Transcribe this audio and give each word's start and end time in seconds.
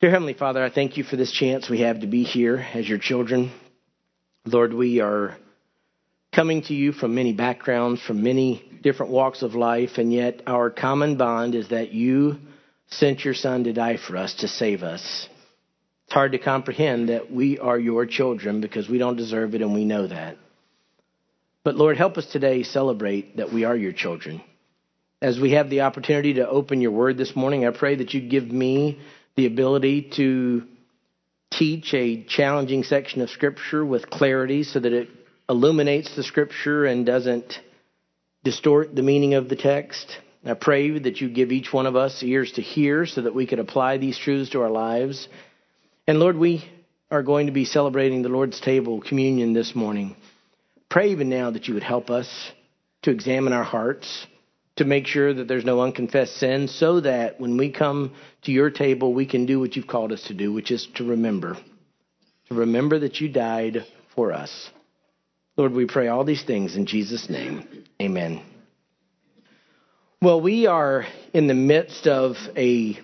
Dear 0.00 0.12
Heavenly 0.12 0.32
Father, 0.32 0.64
I 0.64 0.70
thank 0.70 0.96
you 0.96 1.04
for 1.04 1.16
this 1.16 1.30
chance 1.30 1.68
we 1.68 1.80
have 1.80 2.00
to 2.00 2.06
be 2.06 2.22
here 2.22 2.56
as 2.56 2.88
your 2.88 2.96
children. 2.96 3.52
Lord, 4.46 4.72
we 4.72 5.00
are 5.00 5.36
coming 6.34 6.62
to 6.62 6.74
you 6.74 6.92
from 6.92 7.14
many 7.14 7.34
backgrounds, 7.34 8.00
from 8.00 8.22
many 8.22 8.64
different 8.82 9.12
walks 9.12 9.42
of 9.42 9.54
life, 9.54 9.98
and 9.98 10.10
yet 10.10 10.40
our 10.46 10.70
common 10.70 11.18
bond 11.18 11.54
is 11.54 11.68
that 11.68 11.92
you 11.92 12.38
sent 12.86 13.26
your 13.26 13.34
Son 13.34 13.64
to 13.64 13.74
die 13.74 13.98
for 13.98 14.16
us, 14.16 14.32
to 14.36 14.48
save 14.48 14.82
us. 14.82 15.28
It's 16.06 16.14
hard 16.14 16.32
to 16.32 16.38
comprehend 16.38 17.10
that 17.10 17.30
we 17.30 17.58
are 17.58 17.78
your 17.78 18.06
children 18.06 18.62
because 18.62 18.88
we 18.88 18.96
don't 18.96 19.16
deserve 19.16 19.54
it 19.54 19.60
and 19.60 19.74
we 19.74 19.84
know 19.84 20.06
that. 20.06 20.38
But 21.62 21.76
Lord, 21.76 21.98
help 21.98 22.16
us 22.16 22.24
today 22.24 22.62
celebrate 22.62 23.36
that 23.36 23.52
we 23.52 23.64
are 23.64 23.76
your 23.76 23.92
children. 23.92 24.40
As 25.20 25.38
we 25.38 25.50
have 25.52 25.68
the 25.68 25.82
opportunity 25.82 26.32
to 26.34 26.48
open 26.48 26.80
your 26.80 26.92
word 26.92 27.18
this 27.18 27.36
morning, 27.36 27.66
I 27.66 27.70
pray 27.70 27.96
that 27.96 28.14
you 28.14 28.22
give 28.22 28.50
me 28.50 28.98
the 29.36 29.46
ability 29.46 30.10
to 30.16 30.66
teach 31.52 31.92
a 31.94 32.22
challenging 32.24 32.84
section 32.84 33.22
of 33.22 33.30
Scripture 33.30 33.84
with 33.84 34.10
clarity 34.10 34.62
so 34.62 34.78
that 34.78 34.92
it 34.92 35.08
illuminates 35.48 36.14
the 36.14 36.22
Scripture 36.22 36.86
and 36.86 37.04
doesn't 37.04 37.60
distort 38.44 38.94
the 38.94 39.02
meaning 39.02 39.34
of 39.34 39.48
the 39.48 39.56
text. 39.56 40.18
I 40.44 40.54
pray 40.54 40.98
that 40.98 41.20
you 41.20 41.28
give 41.28 41.52
each 41.52 41.72
one 41.72 41.86
of 41.86 41.96
us 41.96 42.22
ears 42.22 42.52
to 42.52 42.62
hear 42.62 43.04
so 43.04 43.22
that 43.22 43.34
we 43.34 43.46
could 43.46 43.58
apply 43.58 43.98
these 43.98 44.16
truths 44.16 44.50
to 44.50 44.62
our 44.62 44.70
lives. 44.70 45.28
And 46.06 46.18
Lord, 46.18 46.36
we 46.36 46.64
are 47.10 47.22
going 47.22 47.46
to 47.46 47.52
be 47.52 47.64
celebrating 47.64 48.22
the 48.22 48.28
Lord's 48.28 48.60
table, 48.60 49.00
communion, 49.00 49.52
this 49.52 49.74
morning. 49.74 50.16
Pray 50.88 51.10
even 51.10 51.28
now 51.28 51.50
that 51.50 51.68
you 51.68 51.74
would 51.74 51.82
help 51.82 52.08
us 52.08 52.52
to 53.02 53.10
examine 53.10 53.52
our 53.52 53.64
hearts 53.64 54.26
to 54.80 54.86
make 54.86 55.06
sure 55.06 55.34
that 55.34 55.46
there's 55.46 55.64
no 55.66 55.82
unconfessed 55.82 56.38
sin, 56.38 56.66
so 56.66 57.00
that 57.00 57.38
when 57.38 57.58
we 57.58 57.70
come 57.70 58.14
to 58.40 58.50
your 58.50 58.70
table, 58.70 59.12
we 59.12 59.26
can 59.26 59.44
do 59.44 59.60
what 59.60 59.76
you've 59.76 59.86
called 59.86 60.10
us 60.10 60.22
to 60.22 60.32
do, 60.32 60.54
which 60.54 60.70
is 60.70 60.88
to 60.94 61.04
remember. 61.04 61.54
To 62.48 62.54
remember 62.54 63.00
that 63.00 63.20
you 63.20 63.28
died 63.28 63.84
for 64.14 64.32
us. 64.32 64.70
Lord, 65.58 65.72
we 65.72 65.84
pray 65.84 66.08
all 66.08 66.24
these 66.24 66.42
things 66.42 66.76
in 66.76 66.86
Jesus' 66.86 67.28
name. 67.28 67.84
Amen. 68.00 68.42
Well, 70.22 70.40
we 70.40 70.66
are 70.66 71.04
in 71.34 71.46
the 71.46 71.52
midst 71.52 72.06
of 72.06 72.36
a 72.56 72.98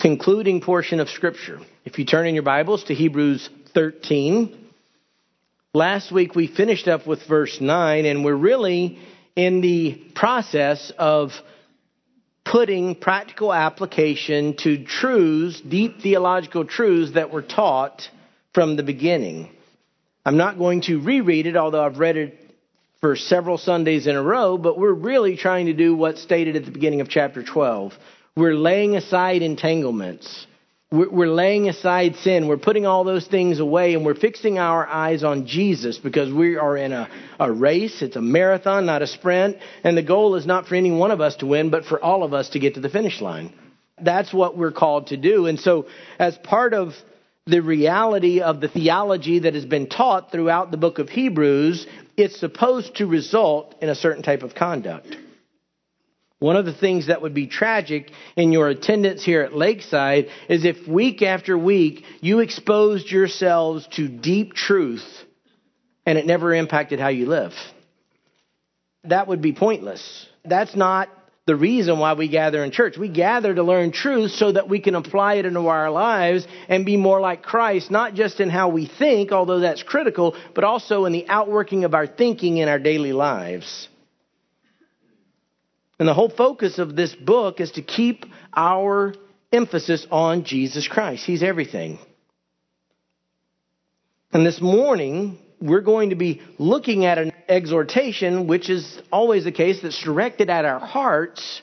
concluding 0.00 0.60
portion 0.62 0.98
of 0.98 1.08
Scripture. 1.10 1.60
If 1.84 2.00
you 2.00 2.04
turn 2.04 2.26
in 2.26 2.34
your 2.34 2.42
Bibles 2.42 2.82
to 2.84 2.94
Hebrews 2.94 3.48
13, 3.72 4.66
last 5.72 6.10
week 6.10 6.34
we 6.34 6.48
finished 6.48 6.88
up 6.88 7.06
with 7.06 7.22
verse 7.28 7.60
9, 7.60 8.04
and 8.04 8.24
we're 8.24 8.34
really 8.34 8.98
in 9.36 9.60
the 9.60 9.94
process 10.14 10.92
of 10.98 11.32
putting 12.44 12.94
practical 12.94 13.52
application 13.52 14.54
to 14.58 14.84
truths, 14.84 15.60
deep 15.60 16.00
theological 16.02 16.64
truths 16.64 17.14
that 17.14 17.32
were 17.32 17.42
taught 17.42 18.08
from 18.52 18.76
the 18.76 18.82
beginning. 18.82 19.50
I'm 20.24 20.36
not 20.36 20.58
going 20.58 20.82
to 20.82 21.00
reread 21.00 21.46
it, 21.46 21.56
although 21.56 21.84
I've 21.84 21.98
read 21.98 22.16
it 22.16 22.38
for 23.00 23.16
several 23.16 23.58
Sundays 23.58 24.06
in 24.06 24.16
a 24.16 24.22
row, 24.22 24.56
but 24.56 24.78
we're 24.78 24.92
really 24.92 25.36
trying 25.36 25.66
to 25.66 25.74
do 25.74 25.94
what's 25.94 26.22
stated 26.22 26.56
at 26.56 26.64
the 26.64 26.70
beginning 26.70 27.00
of 27.00 27.08
chapter 27.08 27.42
12. 27.42 27.92
We're 28.36 28.54
laying 28.54 28.96
aside 28.96 29.42
entanglements. 29.42 30.46
We're 30.90 31.26
laying 31.26 31.68
aside 31.68 32.14
sin. 32.16 32.46
We're 32.46 32.56
putting 32.56 32.86
all 32.86 33.02
those 33.02 33.26
things 33.26 33.58
away 33.58 33.94
and 33.94 34.04
we're 34.04 34.14
fixing 34.14 34.58
our 34.58 34.86
eyes 34.86 35.24
on 35.24 35.46
Jesus 35.46 35.98
because 35.98 36.32
we 36.32 36.56
are 36.56 36.76
in 36.76 36.92
a, 36.92 37.08
a 37.40 37.50
race. 37.50 38.00
It's 38.00 38.14
a 38.14 38.20
marathon, 38.20 38.86
not 38.86 39.02
a 39.02 39.08
sprint. 39.08 39.56
And 39.82 39.96
the 39.96 40.02
goal 40.02 40.36
is 40.36 40.46
not 40.46 40.66
for 40.68 40.76
any 40.76 40.92
one 40.92 41.10
of 41.10 41.20
us 41.20 41.36
to 41.36 41.46
win, 41.46 41.70
but 41.70 41.84
for 41.84 42.00
all 42.00 42.22
of 42.22 42.32
us 42.32 42.50
to 42.50 42.60
get 42.60 42.74
to 42.74 42.80
the 42.80 42.88
finish 42.88 43.20
line. 43.20 43.52
That's 44.00 44.32
what 44.32 44.56
we're 44.56 44.72
called 44.72 45.08
to 45.08 45.16
do. 45.16 45.46
And 45.46 45.58
so, 45.58 45.86
as 46.18 46.36
part 46.38 46.74
of 46.74 46.94
the 47.46 47.60
reality 47.60 48.40
of 48.40 48.60
the 48.60 48.68
theology 48.68 49.40
that 49.40 49.54
has 49.54 49.64
been 49.64 49.88
taught 49.88 50.32
throughout 50.32 50.70
the 50.70 50.76
book 50.76 50.98
of 50.98 51.08
Hebrews, 51.08 51.86
it's 52.16 52.38
supposed 52.38 52.96
to 52.96 53.06
result 53.06 53.74
in 53.82 53.88
a 53.88 53.94
certain 53.94 54.22
type 54.22 54.42
of 54.42 54.54
conduct. 54.54 55.16
One 56.40 56.56
of 56.56 56.64
the 56.64 56.74
things 56.74 57.06
that 57.06 57.22
would 57.22 57.34
be 57.34 57.46
tragic 57.46 58.10
in 58.36 58.52
your 58.52 58.68
attendance 58.68 59.24
here 59.24 59.42
at 59.42 59.54
Lakeside 59.54 60.28
is 60.48 60.64
if 60.64 60.86
week 60.86 61.22
after 61.22 61.56
week 61.56 62.04
you 62.20 62.40
exposed 62.40 63.10
yourselves 63.10 63.86
to 63.92 64.08
deep 64.08 64.54
truth 64.54 65.06
and 66.04 66.18
it 66.18 66.26
never 66.26 66.54
impacted 66.54 67.00
how 67.00 67.08
you 67.08 67.26
live. 67.26 67.52
That 69.04 69.28
would 69.28 69.42
be 69.42 69.52
pointless. 69.52 70.26
That's 70.44 70.74
not 70.74 71.08
the 71.46 71.56
reason 71.56 71.98
why 71.98 72.14
we 72.14 72.28
gather 72.28 72.64
in 72.64 72.70
church. 72.70 72.96
We 72.96 73.08
gather 73.08 73.54
to 73.54 73.62
learn 73.62 73.92
truth 73.92 74.30
so 74.32 74.52
that 74.52 74.68
we 74.68 74.80
can 74.80 74.94
apply 74.94 75.34
it 75.34 75.46
into 75.46 75.66
our 75.68 75.90
lives 75.90 76.46
and 76.68 76.86
be 76.86 76.96
more 76.96 77.20
like 77.20 77.42
Christ, 77.42 77.90
not 77.90 78.14
just 78.14 78.40
in 78.40 78.48
how 78.48 78.70
we 78.70 78.86
think, 78.86 79.30
although 79.30 79.60
that's 79.60 79.82
critical, 79.82 80.34
but 80.54 80.64
also 80.64 81.04
in 81.04 81.12
the 81.12 81.28
outworking 81.28 81.84
of 81.84 81.94
our 81.94 82.06
thinking 82.06 82.56
in 82.58 82.68
our 82.68 82.78
daily 82.78 83.12
lives. 83.12 83.88
And 85.98 86.08
the 86.08 86.14
whole 86.14 86.30
focus 86.30 86.78
of 86.78 86.96
this 86.96 87.14
book 87.14 87.60
is 87.60 87.72
to 87.72 87.82
keep 87.82 88.26
our 88.54 89.14
emphasis 89.52 90.06
on 90.10 90.44
Jesus 90.44 90.88
Christ. 90.88 91.24
He's 91.24 91.42
everything. 91.42 91.98
And 94.32 94.44
this 94.44 94.60
morning, 94.60 95.38
we're 95.60 95.80
going 95.80 96.10
to 96.10 96.16
be 96.16 96.42
looking 96.58 97.04
at 97.04 97.18
an 97.18 97.32
exhortation, 97.48 98.48
which 98.48 98.68
is 98.68 99.00
always 99.12 99.44
the 99.44 99.52
case, 99.52 99.80
that's 99.82 100.02
directed 100.02 100.50
at 100.50 100.64
our 100.64 100.80
hearts. 100.80 101.62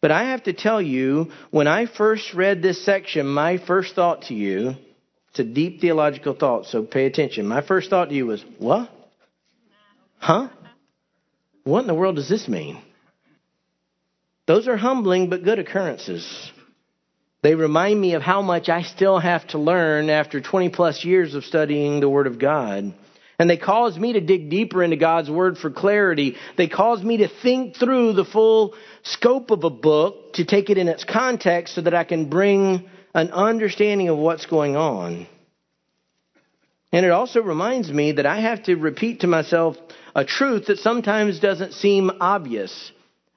But 0.00 0.10
I 0.10 0.30
have 0.30 0.44
to 0.44 0.52
tell 0.52 0.82
you, 0.82 1.30
when 1.50 1.68
I 1.68 1.86
first 1.86 2.34
read 2.34 2.62
this 2.62 2.84
section, 2.84 3.26
my 3.26 3.58
first 3.58 3.94
thought 3.94 4.22
to 4.22 4.34
you, 4.34 4.74
it's 5.30 5.38
a 5.38 5.44
deep 5.44 5.80
theological 5.80 6.34
thought, 6.34 6.66
so 6.66 6.82
pay 6.82 7.06
attention. 7.06 7.46
My 7.46 7.60
first 7.60 7.90
thought 7.90 8.08
to 8.08 8.14
you 8.14 8.26
was, 8.26 8.44
what? 8.58 8.90
Huh? 10.18 10.48
What 11.62 11.82
in 11.82 11.86
the 11.86 11.94
world 11.94 12.16
does 12.16 12.28
this 12.28 12.48
mean? 12.48 12.82
Those 14.48 14.66
are 14.66 14.78
humbling 14.78 15.28
but 15.28 15.44
good 15.44 15.58
occurrences. 15.58 16.50
They 17.42 17.54
remind 17.54 18.00
me 18.00 18.14
of 18.14 18.22
how 18.22 18.40
much 18.40 18.70
I 18.70 18.82
still 18.82 19.18
have 19.18 19.46
to 19.48 19.58
learn 19.58 20.08
after 20.08 20.40
20 20.40 20.70
plus 20.70 21.04
years 21.04 21.34
of 21.34 21.44
studying 21.44 22.00
the 22.00 22.08
Word 22.08 22.26
of 22.26 22.38
God. 22.38 22.94
And 23.38 23.50
they 23.50 23.58
cause 23.58 23.98
me 23.98 24.14
to 24.14 24.22
dig 24.22 24.48
deeper 24.48 24.82
into 24.82 24.96
God's 24.96 25.30
Word 25.30 25.58
for 25.58 25.70
clarity. 25.70 26.36
They 26.56 26.66
cause 26.66 27.04
me 27.04 27.18
to 27.18 27.28
think 27.28 27.76
through 27.76 28.14
the 28.14 28.24
full 28.24 28.74
scope 29.02 29.50
of 29.50 29.64
a 29.64 29.70
book 29.70 30.32
to 30.32 30.46
take 30.46 30.70
it 30.70 30.78
in 30.78 30.88
its 30.88 31.04
context 31.04 31.74
so 31.74 31.82
that 31.82 31.94
I 31.94 32.04
can 32.04 32.30
bring 32.30 32.88
an 33.14 33.30
understanding 33.30 34.08
of 34.08 34.16
what's 34.16 34.46
going 34.46 34.76
on. 34.76 35.26
And 36.90 37.04
it 37.04 37.12
also 37.12 37.42
reminds 37.42 37.92
me 37.92 38.12
that 38.12 38.24
I 38.24 38.40
have 38.40 38.62
to 38.62 38.76
repeat 38.76 39.20
to 39.20 39.26
myself 39.26 39.76
a 40.14 40.24
truth 40.24 40.68
that 40.68 40.78
sometimes 40.78 41.38
doesn't 41.38 41.74
seem 41.74 42.10
obvious. 42.18 42.92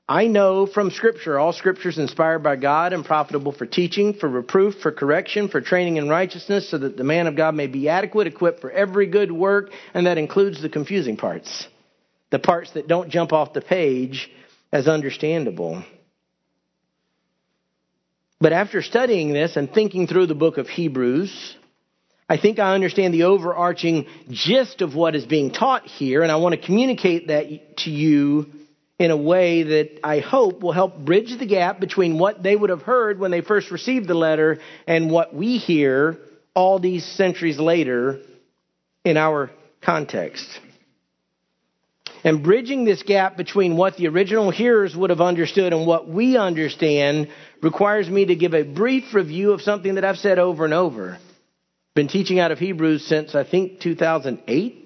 I 0.08 0.28
know 0.28 0.66
from 0.66 0.92
Scripture, 0.92 1.40
all 1.40 1.54
Scripture 1.54 1.90
is 1.90 1.98
inspired 1.98 2.40
by 2.40 2.58
God 2.58 2.92
and 2.92 3.06
profitable 3.06 3.54
for 3.54 3.66
teaching, 3.66 4.14
for 4.14 4.28
reproof, 4.28 4.76
for 4.82 4.92
correction, 4.92 5.48
for 5.48 5.62
training 5.62 5.98
in 5.98 6.10
righteousness, 6.10 6.70
so 6.70 6.78
that 6.78 6.98
the 6.98 7.04
man 7.04 7.28
of 7.28 7.36
God 7.36 7.56
may 7.56 7.68
be 7.68 7.88
adequate, 7.88 8.28
equipped 8.28 8.60
for 8.60 8.72
every 8.72 9.08
good 9.08 9.32
work, 9.32 9.70
and 9.94 10.08
that 10.08 10.18
includes 10.18 10.62
the 10.62 10.70
confusing 10.70 11.16
parts, 11.16 11.68
the 12.30 12.40
parts 12.40 12.72
that 12.72 12.88
don't 12.88 13.10
jump 13.10 13.32
off 13.32 13.54
the 13.54 13.62
page 13.62 14.30
as 14.74 14.88
understandable. 14.88 15.84
But 18.42 18.54
after 18.54 18.82
studying 18.82 19.34
this 19.34 19.56
and 19.56 19.72
thinking 19.72 20.08
through 20.08 20.26
the 20.26 20.36
book 20.36 20.58
of 20.58 20.68
Hebrews, 20.68 21.56
I 22.28 22.38
think 22.38 22.60
I 22.60 22.74
understand 22.74 23.14
the 23.14 23.24
overarching 23.24 24.08
gist 24.30 24.82
of 24.82 24.96
what 24.96 25.16
is 25.16 25.26
being 25.26 25.52
taught 25.52 25.86
here, 25.86 26.24
and 26.24 26.32
I 26.32 26.38
want 26.38 26.56
to 26.56 26.66
communicate 26.66 27.28
that 27.28 27.78
to 27.78 27.92
you 27.92 28.48
in 29.02 29.10
a 29.10 29.18
way 29.18 29.64
that 29.64 30.00
I 30.04 30.20
hope 30.20 30.62
will 30.62 30.74
help 30.74 30.96
bridge 30.96 31.36
the 31.40 31.48
gap 31.48 31.80
between 31.80 32.20
what 32.20 32.44
they 32.44 32.56
would 32.56 32.70
have 32.70 32.84
heard 32.84 33.18
when 33.18 33.32
they 33.32 33.42
first 33.42 33.72
received 33.72 34.08
the 34.08 34.14
letter 34.14 34.60
and 34.86 35.10
what 35.10 35.34
we 35.34 35.58
hear 35.58 36.20
all 36.54 36.78
these 36.78 37.04
centuries 37.04 37.60
later 37.60 38.20
in 39.04 39.18
our 39.18 39.50
context. 39.82 40.48
And 42.24 42.44
bridging 42.44 42.86
this 42.86 43.02
gap 43.02 43.38
between 43.38 43.76
what 43.76 43.98
the 43.98 44.08
original 44.08 44.52
hearers 44.52 44.96
would 44.96 45.10
have 45.10 45.20
understood 45.20 45.74
and 45.74 45.88
what 45.88 46.08
we 46.08 46.38
understand 46.38 47.30
requires 47.64 48.08
me 48.08 48.26
to 48.26 48.36
give 48.36 48.54
a 48.54 48.62
brief 48.62 49.16
review 49.16 49.54
of 49.54 49.64
something 49.64 49.96
that 49.96 50.06
I've 50.06 50.20
said 50.20 50.38
over 50.38 50.64
and 50.64 50.76
over. 50.76 51.18
Been 51.96 52.08
teaching 52.08 52.40
out 52.40 52.52
of 52.52 52.60
Hebrews 52.60 53.04
since 53.08 53.34
I 53.34 53.46
think 53.46 53.80
2008. 53.80 54.82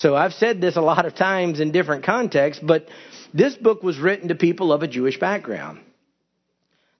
So 0.00 0.16
I've 0.16 0.32
said 0.32 0.62
this 0.62 0.76
a 0.76 0.80
lot 0.80 1.04
of 1.04 1.14
times 1.14 1.60
in 1.60 1.72
different 1.72 2.04
contexts, 2.04 2.62
but 2.66 2.88
this 3.32 3.54
book 3.56 3.82
was 3.82 3.98
written 3.98 4.28
to 4.28 4.34
people 4.34 4.72
of 4.72 4.82
a 4.82 4.88
Jewish 4.88 5.18
background. 5.18 5.80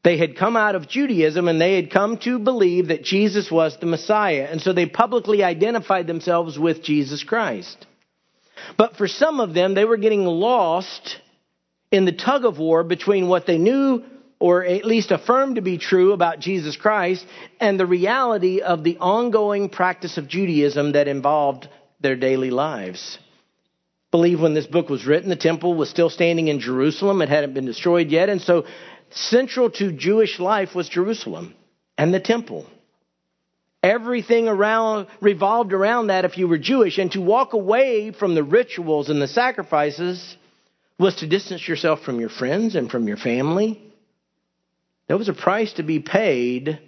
They 0.03 0.17
had 0.17 0.37
come 0.37 0.57
out 0.57 0.75
of 0.75 0.89
Judaism 0.89 1.49
and 1.49 1.61
they 1.61 1.77
had 1.77 1.91
come 1.91 2.17
to 2.19 2.39
believe 2.39 2.89
that 2.89 3.05
Jesus 3.05 3.51
was 3.51 3.77
the 3.79 3.87
Messiah. 3.87 4.49
And 4.51 4.61
so 4.61 4.73
they 4.73 4.87
publicly 4.87 5.45
identified 5.45 6.07
themselves 6.07 6.59
with 6.59 6.83
Jesus 6.83 7.23
Christ. 7.23 7.87
But 8.79 8.97
for 8.97 9.09
some 9.09 9.41
of 9.41 9.53
them, 9.53 9.75
they 9.75 9.85
were 9.85 9.99
getting 9.99 10.25
lost 10.25 11.19
in 11.91 12.05
the 12.05 12.13
tug 12.13 12.45
of 12.45 12.59
war 12.59 12.83
between 12.83 13.29
what 13.29 13.47
they 13.47 13.59
knew 13.59 14.05
or 14.41 14.65
at 14.65 14.87
least 14.87 15.11
affirmed 15.11 15.57
to 15.57 15.61
be 15.61 15.77
true 15.77 16.13
about 16.13 16.41
Jesus 16.41 16.75
Christ, 16.75 17.27
and 17.61 17.79
the 17.79 17.87
reality 17.87 18.63
of 18.63 18.83
the 18.83 18.97
ongoing 18.97 19.69
practice 19.69 20.17
of 20.17 20.29
Judaism 20.29 20.93
that 20.93 21.09
involved 21.09 21.69
their 22.01 22.17
daily 22.17 22.51
lives. 22.51 23.19
Believe 24.11 24.41
when 24.41 24.55
this 24.55 24.67
book 24.67 24.89
was 24.89 25.07
written, 25.07 25.29
the 25.29 25.37
temple 25.37 25.75
was 25.75 25.89
still 25.89 26.11
standing 26.11 26.49
in 26.49 26.59
Jerusalem. 26.61 27.23
It 27.23 27.29
hadn't 27.29 27.55
been 27.55 27.67
destroyed 27.67 28.11
yet. 28.11 28.29
And 28.29 28.41
so, 28.41 28.67
central 29.11 29.71
to 29.71 29.93
Jewish 29.93 30.41
life 30.41 30.75
was 30.75 30.89
Jerusalem 30.89 31.55
and 31.97 32.13
the 32.13 32.21
temple. 32.21 32.67
Everything 33.83 34.49
around 34.49 35.07
revolved 35.21 35.73
around 35.73 36.09
that 36.09 36.25
if 36.25 36.37
you 36.37 36.49
were 36.49 36.59
Jewish. 36.59 36.99
And 36.99 37.13
to 37.13 37.21
walk 37.21 37.53
away 37.53 38.11
from 38.11 38.35
the 38.35 38.43
rituals 38.43 39.09
and 39.09 39.23
the 39.23 39.29
sacrifices 39.29 40.37
was 40.99 41.17
to 41.17 41.27
distance 41.27 41.67
yourself 41.67 42.03
from 42.03 42.21
your 42.21 42.29
friends 42.29 42.75
and 42.75 42.91
from 42.91 43.09
your 43.09 43.17
family. 43.17 43.81
There 45.07 45.17
was 45.17 45.29
a 45.29 45.35
price 45.35 45.73
to 45.75 45.83
be 45.83 46.01
paid 46.01 46.79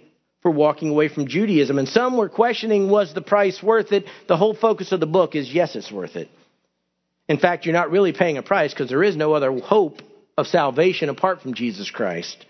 for 0.43 0.51
walking 0.51 0.89
away 0.89 1.07
from 1.07 1.27
Judaism. 1.27 1.79
And 1.79 1.87
some 1.87 2.15
were 2.15 2.29
questioning, 2.29 2.89
was 2.89 3.13
the 3.13 3.21
price 3.21 3.63
worth 3.63 3.91
it? 3.91 4.05
The 4.27 4.37
whole 4.37 4.53
focus 4.53 4.91
of 4.91 4.99
the 4.99 5.07
book 5.07 5.35
is 5.35 5.51
yes, 5.51 5.75
it's 5.75 5.91
worth 5.91 6.15
it. 6.15 6.29
In 7.27 7.37
fact, 7.37 7.65
you're 7.65 7.73
not 7.73 7.91
really 7.91 8.11
paying 8.11 8.37
a 8.37 8.43
price 8.43 8.73
because 8.73 8.89
there 8.89 9.03
is 9.03 9.15
no 9.15 9.33
other 9.33 9.57
hope 9.59 10.01
of 10.37 10.47
salvation 10.47 11.09
apart 11.09 11.41
from 11.41 11.53
Jesus 11.53 11.89
Christ. 11.89 12.45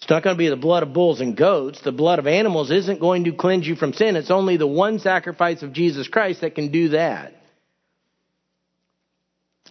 It's 0.00 0.10
not 0.10 0.22
going 0.22 0.36
to 0.36 0.38
be 0.38 0.48
the 0.48 0.56
blood 0.56 0.84
of 0.84 0.92
bulls 0.92 1.20
and 1.20 1.36
goats. 1.36 1.80
The 1.82 1.90
blood 1.90 2.20
of 2.20 2.28
animals 2.28 2.70
isn't 2.70 3.00
going 3.00 3.24
to 3.24 3.32
cleanse 3.32 3.66
you 3.66 3.74
from 3.74 3.92
sin. 3.92 4.14
It's 4.14 4.30
only 4.30 4.56
the 4.56 4.66
one 4.66 5.00
sacrifice 5.00 5.62
of 5.62 5.72
Jesus 5.72 6.06
Christ 6.06 6.42
that 6.42 6.54
can 6.54 6.70
do 6.70 6.90
that. 6.90 7.34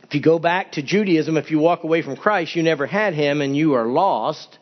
If 0.04 0.16
you 0.16 0.22
go 0.22 0.38
back 0.38 0.74
to 0.74 0.82
Judaism, 0.82 1.38
if 1.38 1.50
you 1.50 1.60
walk 1.60 1.84
away 1.84 2.02
from 2.02 2.18
Christ, 2.18 2.56
you 2.56 2.64
never 2.64 2.86
had 2.86 3.14
him 3.14 3.42
and 3.42 3.56
you 3.56 3.74
are 3.76 3.86
lost. 3.86 4.60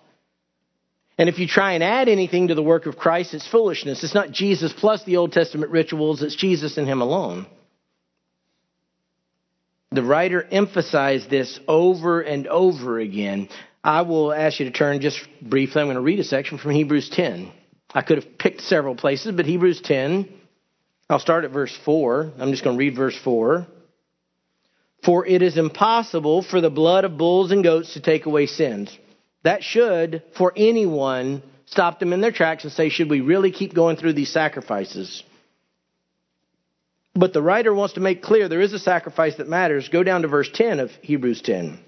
And 1.18 1.30
if 1.30 1.40
you 1.40 1.48
try 1.48 1.74
and 1.74 1.84
add 1.84 2.10
anything 2.10 2.50
to 2.50 2.56
the 2.56 2.64
work 2.64 2.86
of 2.86 2.98
Christ, 2.98 3.34
it's 3.34 3.48
foolishness. 3.48 4.04
It's 4.04 4.16
not 4.16 4.32
Jesus 4.32 4.74
plus 4.74 5.04
the 5.04 5.18
Old 5.18 5.32
Testament 5.32 5.72
rituals, 5.72 6.22
it's 6.22 6.36
Jesus 6.36 6.78
and 6.78 6.88
Him 6.88 7.02
alone. 7.02 7.46
The 9.96 10.04
writer 10.04 10.46
emphasized 10.52 11.30
this 11.30 11.58
over 11.70 12.20
and 12.20 12.48
over 12.48 13.00
again. 13.00 13.48
I 13.82 14.02
will 14.02 14.34
ask 14.34 14.60
you 14.60 14.66
to 14.66 14.72
turn 14.72 15.00
just 15.00 15.26
briefly. 15.42 15.82
I'm 15.82 15.88
going 15.88 15.96
to 15.96 16.02
read 16.02 16.20
a 16.20 16.26
section 16.26 16.58
from 16.58 16.72
Hebrews 16.72 17.10
10. 17.12 17.50
I 17.94 18.02
could 18.02 18.22
have 18.22 18.38
picked 18.38 18.60
several 18.60 18.96
places, 18.96 19.34
but 19.34 19.46
Hebrews 19.46 19.80
10. 19.80 20.28
I'll 21.10 21.20
start 21.20 21.46
at 21.46 21.52
verse 21.52 21.74
4. 21.86 22.34
I'm 22.38 22.52
just 22.52 22.62
going 22.62 22.76
to 22.76 22.80
read 22.80 22.98
verse 22.98 23.18
4. 23.24 23.68
For 25.06 25.26
it 25.26 25.42
is 25.42 25.58
impossible 25.58 26.44
for 26.44 26.60
the 26.60 26.70
blood 26.70 27.06
of 27.06 27.18
bulls 27.18 27.52
and 27.52 27.64
goats 27.64 27.94
to 27.94 28.02
take 28.02 28.26
away 28.26 28.48
sins. 28.48 28.98
That 29.44 29.64
should, 29.64 30.24
for 30.36 30.52
anyone, 30.58 31.42
stop 31.68 32.00
them 32.00 32.12
in 32.12 32.20
their 32.20 32.34
tracks 32.34 32.66
and 32.66 32.74
say, 32.74 32.90
should 32.90 33.10
we 33.10 33.22
really 33.22 33.52
keep 33.52 33.74
going 33.74 33.96
through 33.96 34.14
these 34.14 34.34
sacrifices? 34.34 35.24
But 37.16 37.32
the 37.32 37.42
writer 37.42 37.74
wants 37.74 37.94
to 37.94 38.02
make 38.02 38.22
clear 38.22 38.50
there 38.50 38.62
is 38.62 38.74
a 38.74 38.80
sacrifice 38.80 39.36
that 39.38 39.48
matters. 39.48 39.88
Go 39.88 40.04
down 40.04 40.24
to 40.24 40.28
verse 40.28 40.50
10 40.54 40.82
of 40.82 40.92
Hebrews 41.02 41.42
10. 41.42 41.80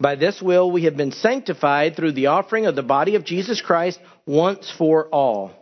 By 0.00 0.16
this 0.16 0.42
will 0.42 0.70
we 0.70 0.84
have 0.84 0.96
been 0.96 1.12
sanctified 1.12 1.96
through 1.96 2.12
the 2.12 2.26
offering 2.26 2.66
of 2.66 2.74
the 2.74 2.82
body 2.82 3.14
of 3.14 3.24
Jesus 3.24 3.60
Christ 3.60 4.00
once 4.26 4.70
for 4.70 5.08
all. 5.08 5.52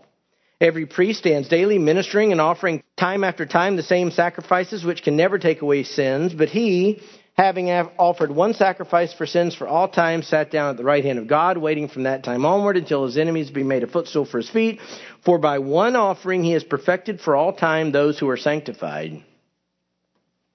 Every 0.61 0.87
priest 0.87 1.21
stands 1.21 1.49
daily 1.49 1.79
ministering 1.79 2.33
and 2.33 2.41
offering 2.41 2.83
time 2.97 3.25
after 3.25 3.45
time 3.45 3.77
the 3.77 3.83
same 3.83 4.11
sacrifices 4.11 4.85
which 4.85 5.03
can 5.03 5.17
never 5.17 5.39
take 5.39 5.61
away 5.61 5.83
sins, 5.83 6.33
but 6.33 6.49
he, 6.49 7.03
having 7.37 7.71
offered 7.71 8.31
one 8.31 8.55
sacrifice 8.55 9.13
for 9.13 9.27
sins 9.27 9.55
for 9.55 9.69
all 9.69 9.89
time, 9.89 10.23
sat 10.23 10.51
down 10.51 10.71
at 10.71 10.77
the 10.77 10.85
right 10.85 11.05
hand 11.05 11.19
of 11.19 11.27
God, 11.27 11.59
waiting 11.59 11.89
from 11.89 12.05
that 12.05 12.25
time 12.25 12.47
onward 12.47 12.77
until 12.77 13.05
his 13.05 13.19
enemies 13.19 13.51
be 13.51 13.63
made 13.63 13.83
a 13.83 13.87
footstool 13.87 14.25
for 14.25 14.39
his 14.39 14.49
feet. 14.49 14.81
For 15.25 15.39
by 15.39 15.59
one 15.59 15.97
offering 15.97 16.43
he 16.43 16.53
has 16.53 16.65
perfected 16.65 17.21
for 17.21 17.37
all 17.37 17.53
time 17.53 17.93
those 17.93 18.19
who 18.19 18.29
are 18.31 18.39
sanctified. 18.39 19.23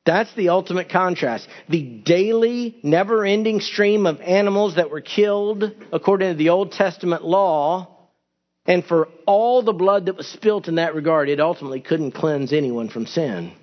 That's 0.04 0.34
the 0.34 0.50
ultimate 0.50 0.90
contrast. 0.90 1.48
The 1.70 1.84
daily, 1.84 2.80
never 2.82 3.24
ending 3.24 3.60
stream 3.62 4.08
of 4.08 4.20
animals 4.20 4.76
that 4.76 4.90
were 4.90 5.02
killed 5.02 5.64
according 5.94 6.32
to 6.32 6.38
the 6.38 6.50
Old 6.50 6.72
Testament 6.72 7.24
law, 7.24 7.96
and 8.66 8.84
for 8.84 9.10
all 9.28 9.62
the 9.62 9.74
blood 9.74 10.08
that 10.08 10.18
was 10.18 10.28
spilt 10.28 10.68
in 10.68 10.76
that 10.76 10.96
regard, 10.96 11.30
it 11.30 11.40
ultimately 11.40 11.82
couldn't 11.82 12.14
cleanse 12.14 12.52
anyone 12.52 12.90
from 12.90 13.06
sin. 13.06 13.54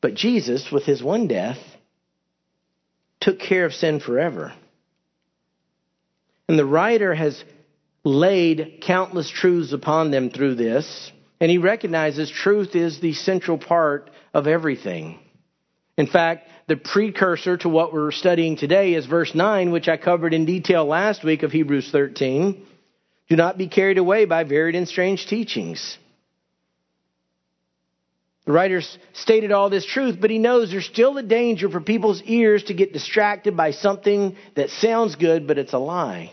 But 0.00 0.14
Jesus, 0.14 0.70
with 0.70 0.84
his 0.84 1.02
one 1.02 1.26
death, 1.26 1.58
took 3.28 3.40
care 3.40 3.66
of 3.66 3.74
sin 3.74 4.00
forever. 4.00 4.54
And 6.48 6.58
the 6.58 6.64
writer 6.64 7.14
has 7.14 7.44
laid 8.02 8.82
countless 8.86 9.28
truths 9.28 9.74
upon 9.74 10.10
them 10.10 10.30
through 10.30 10.54
this, 10.54 11.12
and 11.38 11.50
he 11.50 11.58
recognizes 11.58 12.30
truth 12.30 12.74
is 12.74 13.00
the 13.00 13.12
central 13.12 13.58
part 13.58 14.08
of 14.32 14.46
everything. 14.46 15.18
In 15.98 16.06
fact, 16.06 16.48
the 16.68 16.76
precursor 16.76 17.58
to 17.58 17.68
what 17.68 17.92
we're 17.92 18.12
studying 18.12 18.56
today 18.56 18.94
is 18.94 19.04
verse 19.04 19.34
9, 19.34 19.72
which 19.72 19.88
I 19.88 19.98
covered 19.98 20.32
in 20.32 20.46
detail 20.46 20.86
last 20.86 21.22
week 21.22 21.42
of 21.42 21.52
Hebrews 21.52 21.90
13. 21.92 22.66
Do 23.28 23.36
not 23.36 23.58
be 23.58 23.68
carried 23.68 23.98
away 23.98 24.24
by 24.24 24.44
varied 24.44 24.74
and 24.74 24.88
strange 24.88 25.26
teachings. 25.26 25.98
The 28.48 28.54
writer 28.54 28.80
stated 29.12 29.52
all 29.52 29.68
this 29.68 29.84
truth, 29.84 30.16
but 30.18 30.30
he 30.30 30.38
knows 30.38 30.70
there's 30.70 30.86
still 30.86 31.18
a 31.18 31.22
danger 31.22 31.68
for 31.68 31.82
people's 31.82 32.22
ears 32.22 32.64
to 32.64 32.72
get 32.72 32.94
distracted 32.94 33.58
by 33.58 33.72
something 33.72 34.36
that 34.54 34.70
sounds 34.70 35.16
good, 35.16 35.46
but 35.46 35.58
it's 35.58 35.74
a 35.74 35.78
lie. 35.78 36.32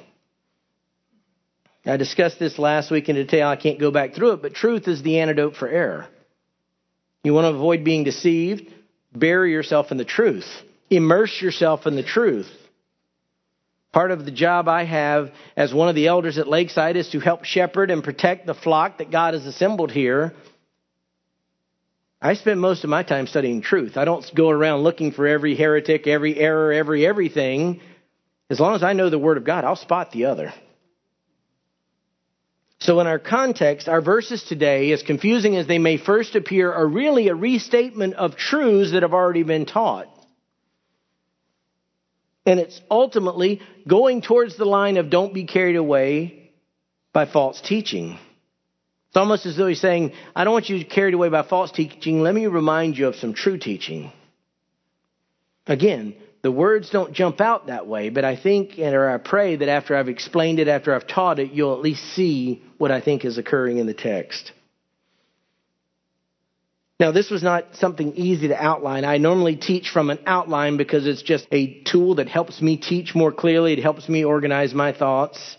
I 1.86 1.98
discussed 1.98 2.40
this 2.40 2.58
last 2.58 2.90
week 2.90 3.10
in 3.10 3.18
detail. 3.18 3.50
I 3.50 3.58
can't 3.58 3.82
go 3.82 3.92
back 3.92 4.14
through 4.14 4.32
it, 4.32 4.42
but 4.42 4.54
truth 4.54 4.88
is 4.88 5.04
the 5.04 5.20
antidote 5.20 5.58
for 5.58 5.68
error. 5.68 6.08
You 7.26 7.34
want 7.34 7.52
to 7.52 7.56
avoid 7.58 7.84
being 7.84 8.06
deceived? 8.06 8.72
Bury 9.14 9.52
yourself 9.52 9.92
in 9.92 9.98
the 9.98 10.06
truth. 10.06 10.48
Immerse 10.90 11.42
yourself 11.42 11.86
in 11.86 11.98
the 11.98 12.02
truth. 12.04 12.50
Part 13.92 14.12
of 14.12 14.24
the 14.24 14.32
job 14.32 14.70
I 14.70 14.86
have 14.86 15.34
as 15.58 15.74
one 15.74 15.90
of 15.90 15.96
the 15.96 16.08
elders 16.08 16.38
at 16.38 16.48
Lakeside 16.48 16.96
is 16.96 17.10
to 17.10 17.20
help 17.20 17.44
shepherd 17.44 17.92
and 17.92 18.02
protect 18.02 18.46
the 18.46 18.54
flock 18.54 19.00
that 19.00 19.12
God 19.12 19.34
has 19.34 19.46
assembled 19.46 19.92
here 19.92 20.34
I 22.26 22.34
spend 22.34 22.60
most 22.60 22.84
of 22.84 22.90
my 22.90 23.04
time 23.04 23.28
studying 23.28 23.62
truth. 23.62 23.98
I 23.98 24.06
don't 24.06 24.26
go 24.34 24.50
around 24.50 24.82
looking 24.82 25.12
for 25.12 25.28
every 25.28 25.56
heretic, 25.56 26.08
every 26.08 26.36
error, 26.36 26.74
every 26.74 27.06
everything. 27.06 27.82
As 28.50 28.60
long 28.60 28.74
as 28.74 28.82
I 28.82 28.94
know 28.94 29.12
the 29.12 29.20
Word 29.20 29.38
of 29.38 29.44
God, 29.44 29.64
I'll 29.64 29.76
spot 29.76 30.12
the 30.12 30.26
other. 30.26 30.52
So, 32.80 33.00
in 33.00 33.06
our 33.06 33.20
context, 33.20 33.88
our 33.88 34.02
verses 34.02 34.44
today, 34.44 34.92
as 34.92 35.04
confusing 35.04 35.56
as 35.56 35.68
they 35.68 35.78
may 35.78 35.98
first 35.98 36.36
appear, 36.36 36.74
are 36.74 36.88
really 36.88 37.28
a 37.28 37.36
restatement 37.36 38.16
of 38.16 38.36
truths 38.36 38.94
that 38.94 39.04
have 39.04 39.14
already 39.14 39.44
been 39.44 39.68
taught. 39.68 40.08
And 42.44 42.60
it's 42.60 42.82
ultimately 42.90 43.62
going 43.88 44.24
towards 44.24 44.58
the 44.58 44.66
line 44.66 44.98
of 44.98 45.12
don't 45.12 45.34
be 45.34 45.46
carried 45.46 45.76
away 45.76 46.52
by 47.14 47.28
false 47.28 47.62
teaching. 47.62 48.18
It's 49.16 49.22
almost 49.22 49.46
as 49.46 49.56
though 49.56 49.68
he's 49.68 49.80
saying, 49.80 50.12
I 50.36 50.44
don't 50.44 50.52
want 50.52 50.68
you 50.68 50.84
carried 50.84 51.14
away 51.14 51.30
by 51.30 51.44
false 51.44 51.72
teaching. 51.72 52.20
Let 52.20 52.36
me 52.36 52.48
remind 52.48 52.98
you 52.98 53.08
of 53.08 53.16
some 53.16 53.34
true 53.34 53.58
teaching. 53.58 54.12
Again, 55.68 56.16
the 56.42 56.52
words 56.52 56.90
don't 56.90 57.14
jump 57.14 57.40
out 57.40 57.68
that 57.68 57.88
way, 57.88 58.10
but 58.10 58.26
I 58.26 58.36
think 58.36 58.78
and 58.78 58.94
or 58.94 59.10
I 59.10 59.18
pray 59.18 59.56
that 59.56 59.70
after 59.70 59.96
I've 59.96 60.10
explained 60.10 60.60
it, 60.60 60.68
after 60.68 60.94
I've 60.94 61.08
taught 61.08 61.40
it, 61.40 61.54
you'll 61.54 61.76
at 61.76 61.80
least 61.80 62.04
see 62.14 62.62
what 62.78 62.92
I 62.92 63.00
think 63.00 63.24
is 63.24 63.38
occurring 63.38 63.78
in 63.78 63.88
the 63.88 63.94
text. 63.94 64.52
Now, 67.00 67.14
this 67.14 67.30
was 67.30 67.42
not 67.42 67.68
something 67.76 68.16
easy 68.16 68.50
to 68.50 68.62
outline. 68.62 69.06
I 69.06 69.16
normally 69.16 69.56
teach 69.56 69.92
from 69.92 70.10
an 70.10 70.20
outline 70.26 70.76
because 70.76 71.08
it's 71.08 71.22
just 71.22 71.48
a 71.54 71.82
tool 71.84 72.16
that 72.16 72.28
helps 72.28 72.62
me 72.62 72.76
teach 72.76 73.16
more 73.16 73.32
clearly. 73.32 73.72
It 73.72 73.80
helps 73.80 74.10
me 74.10 74.26
organize 74.26 74.74
my 74.74 74.92
thoughts. 74.92 75.56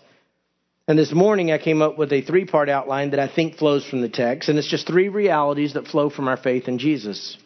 And 0.87 0.97
this 0.97 1.11
morning 1.11 1.51
I 1.51 1.57
came 1.57 1.81
up 1.81 1.97
with 1.97 2.13
a 2.13 2.21
three 2.21 2.45
part 2.45 2.69
outline 2.69 3.11
that 3.11 3.19
I 3.19 3.27
think 3.27 3.55
flows 3.57 3.85
from 3.85 4.01
the 4.01 4.09
text, 4.09 4.47
and 4.47 4.57
it's 4.57 4.69
just 4.69 4.87
three 4.87 5.09
realities 5.09 5.73
that 5.73 5.87
flow 5.87 6.09
from 6.09 6.29
our 6.29 6.37
faith 6.37 6.69
in 6.69 6.79
Jesus. 6.79 7.37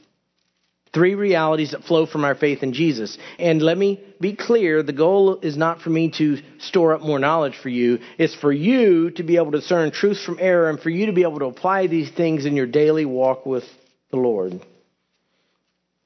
Three 0.94 1.16
realities 1.16 1.72
that 1.72 1.86
flow 1.86 2.06
from 2.06 2.24
our 2.24 2.36
faith 2.36 2.62
in 2.64 2.74
Jesus. 2.74 3.18
And 3.40 3.62
let 3.62 3.78
me 3.78 4.04
be 4.20 4.36
clear 4.36 4.84
the 4.84 4.94
goal 4.94 5.40
is 5.40 5.58
not 5.58 5.82
for 5.82 5.90
me 5.90 6.12
to 6.18 6.40
store 6.60 6.94
up 6.94 7.02
more 7.02 7.18
knowledge 7.18 7.58
for 7.58 7.70
you. 7.70 8.00
It's 8.20 8.36
for 8.36 8.52
you 8.52 9.10
to 9.12 9.24
be 9.24 9.38
able 9.38 9.54
to 9.54 9.62
discern 9.62 9.92
truth 9.92 10.20
from 10.20 10.38
error 10.40 10.70
and 10.70 10.80
for 10.80 10.90
you 10.90 11.08
to 11.08 11.14
be 11.14 11.24
able 11.24 11.40
to 11.40 11.46
apply 11.46 11.88
these 11.88 12.12
things 12.12 12.46
in 12.46 12.56
your 12.56 12.68
daily 12.68 13.06
walk 13.06 13.46
with 13.46 13.64
the 14.12 14.18
Lord. 14.18 14.62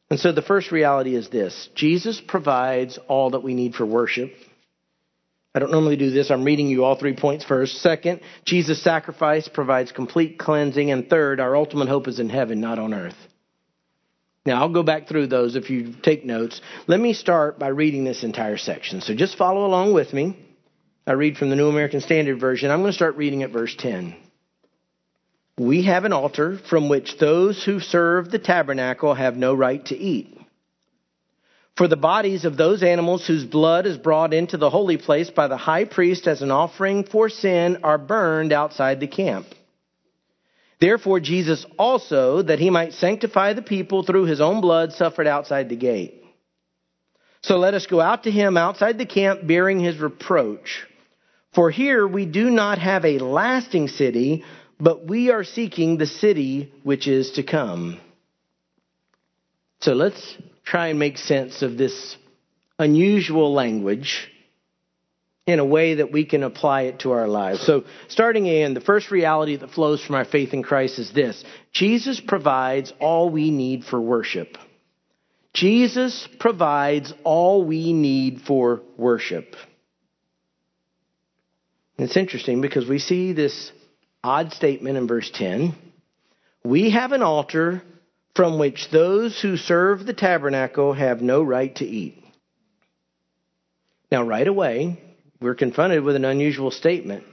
And 0.10 0.20
so 0.20 0.32
the 0.32 0.44
first 0.44 0.72
reality 0.72 1.16
is 1.16 1.30
this 1.30 1.68
Jesus 1.76 2.22
provides 2.22 2.98
all 3.10 3.32
that 3.32 3.44
we 3.44 3.56
need 3.56 3.76
for 3.76 3.86
worship. 3.86 4.32
I 5.56 5.60
don't 5.60 5.72
normally 5.72 5.96
do 5.96 6.12
this. 6.12 6.32
I'm 6.32 6.44
reading 6.44 6.68
you 6.68 6.84
all 6.84 6.96
three 6.96 7.16
points 7.16 7.46
first. 7.46 7.82
Second, 7.82 8.20
Jesus' 8.44 8.84
sacrifice 8.84 9.48
provides 9.48 9.94
complete 9.94 10.38
cleansing. 10.38 10.92
And 10.92 11.10
third, 11.10 11.40
our 11.40 11.56
ultimate 11.56 11.88
hope 11.88 12.10
is 12.10 12.20
in 12.20 12.28
heaven, 12.28 12.60
not 12.60 12.78
on 12.78 12.94
earth. 12.94 13.16
Now, 14.46 14.62
I'll 14.62 14.74
go 14.74 14.84
back 14.84 15.08
through 15.08 15.28
those 15.28 15.56
if 15.56 15.70
you 15.70 15.94
take 16.04 16.26
notes. 16.26 16.60
Let 16.88 17.00
me 17.00 17.14
start 17.14 17.58
by 17.58 17.70
reading 17.70 18.04
this 18.04 18.22
entire 18.26 18.58
section. 18.58 19.00
So 19.00 19.16
just 19.16 19.38
follow 19.38 19.66
along 19.66 19.94
with 19.94 20.12
me. 20.12 20.38
I 21.08 21.14
read 21.14 21.38
from 21.38 21.50
the 21.50 21.56
New 21.56 21.70
American 21.70 22.02
Standard 22.02 22.38
Version. 22.38 22.70
I'm 22.70 22.82
going 22.82 22.92
to 22.92 22.96
start 22.96 23.16
reading 23.16 23.42
at 23.44 23.52
verse 23.52 23.74
10. 23.80 24.14
We 25.58 25.86
have 25.86 26.04
an 26.04 26.12
altar 26.12 26.60
from 26.70 26.90
which 26.90 27.18
those 27.18 27.64
who 27.64 27.80
serve 27.80 28.30
the 28.30 28.40
tabernacle 28.40 29.14
have 29.14 29.38
no 29.38 29.54
right 29.54 29.84
to 29.86 29.96
eat. 29.96 30.38
For 31.76 31.90
the 31.90 31.98
bodies 31.98 32.46
of 32.46 32.56
those 32.56 32.84
animals 32.84 33.28
whose 33.28 33.44
blood 33.44 33.86
is 33.86 33.98
brought 33.98 34.34
into 34.34 34.56
the 34.56 34.70
holy 34.70 34.98
place 34.98 35.30
by 35.30 35.48
the 35.48 35.58
high 35.58 35.84
priest 35.84 36.26
as 36.26 36.42
an 36.42 36.52
offering 36.52 37.04
for 37.04 37.28
sin 37.28 37.80
are 37.84 37.98
burned 37.98 38.54
outside 38.54 39.02
the 39.02 39.08
camp. 39.08 39.48
Therefore, 40.80 41.20
Jesus 41.20 41.66
also, 41.78 42.42
that 42.42 42.60
he 42.60 42.70
might 42.70 42.94
sanctify 42.94 43.54
the 43.54 43.62
people 43.62 44.04
through 44.04 44.26
his 44.26 44.40
own 44.40 44.62
blood, 44.62 44.94
suffered 44.94 45.28
outside 45.28 45.68
the 45.68 45.76
gate. 45.76 46.24
So 47.42 47.58
let 47.58 47.74
us 47.74 47.88
go 47.88 48.00
out 48.00 48.24
to 48.24 48.32
him 48.32 48.58
outside 48.58 48.98
the 48.98 49.06
camp 49.06 49.46
bearing 49.46 49.80
his 49.80 50.00
reproach. 50.00 50.86
For 51.54 51.70
here 51.72 52.08
we 52.08 52.26
do 52.26 52.50
not 52.50 52.78
have 52.80 53.06
a 53.06 53.20
lasting 53.20 53.90
city, 53.90 54.44
but 54.80 55.06
we 55.06 55.30
are 55.30 55.44
seeking 55.44 55.98
the 55.98 56.08
city 56.08 56.74
which 56.84 57.08
is 57.08 57.32
to 57.32 57.44
come. 57.44 58.00
So 59.82 59.94
let's 59.94 60.38
try 60.66 60.88
and 60.88 61.00
make 61.00 61.18
sense 61.18 61.62
of 61.62 61.78
this 61.78 62.18
unusual 62.78 63.54
language 63.54 64.30
in 65.48 65.60
a 65.60 65.66
way 65.66 65.96
that 65.96 66.12
we 66.12 66.26
can 66.26 66.44
apply 66.44 66.84
it 66.84 67.00
to 67.00 67.12
our 67.12 67.28
lives. 67.28 67.62
So, 67.62 67.84
starting 68.08 68.48
in, 68.48 68.74
the 68.74 68.82
first 68.82 69.12
reality 69.12 69.56
that 69.58 69.70
flows 69.70 70.04
from 70.04 70.16
our 70.16 70.26
faith 70.26 70.54
in 70.54 70.64
Christ 70.64 70.98
is 70.98 71.12
this 71.12 71.44
Jesus 71.72 72.20
provides 72.20 72.92
all 73.00 73.30
we 73.30 73.52
need 73.52 73.86
for 73.86 74.02
worship. 74.02 74.58
Jesus 75.54 76.28
provides 76.40 77.14
all 77.24 77.64
we 77.64 77.94
need 77.94 78.42
for 78.42 78.82
worship. 78.98 79.56
It's 81.98 82.18
interesting 82.18 82.60
because 82.60 82.90
we 82.90 83.00
see 83.00 83.32
this 83.32 83.72
odd 84.22 84.52
statement 84.52 84.98
in 84.98 85.08
verse 85.08 85.32
10. 85.34 85.74
We 86.66 86.90
have 86.90 87.14
an 87.14 87.22
altar 87.22 87.84
from 88.36 88.60
which 88.60 88.90
those 88.92 89.40
who 89.42 89.58
serve 89.58 90.06
the 90.06 90.14
tabernacle 90.14 90.94
have 90.94 91.22
no 91.22 91.42
right 91.42 91.74
to 91.76 91.86
eat. 91.86 92.22
Now, 94.12 94.24
right 94.24 94.48
away, 94.48 95.00
we're 95.42 95.56
confronted 95.56 96.04
with 96.04 96.16
an 96.16 96.26
unusual 96.26 96.72
statement. 96.72 97.24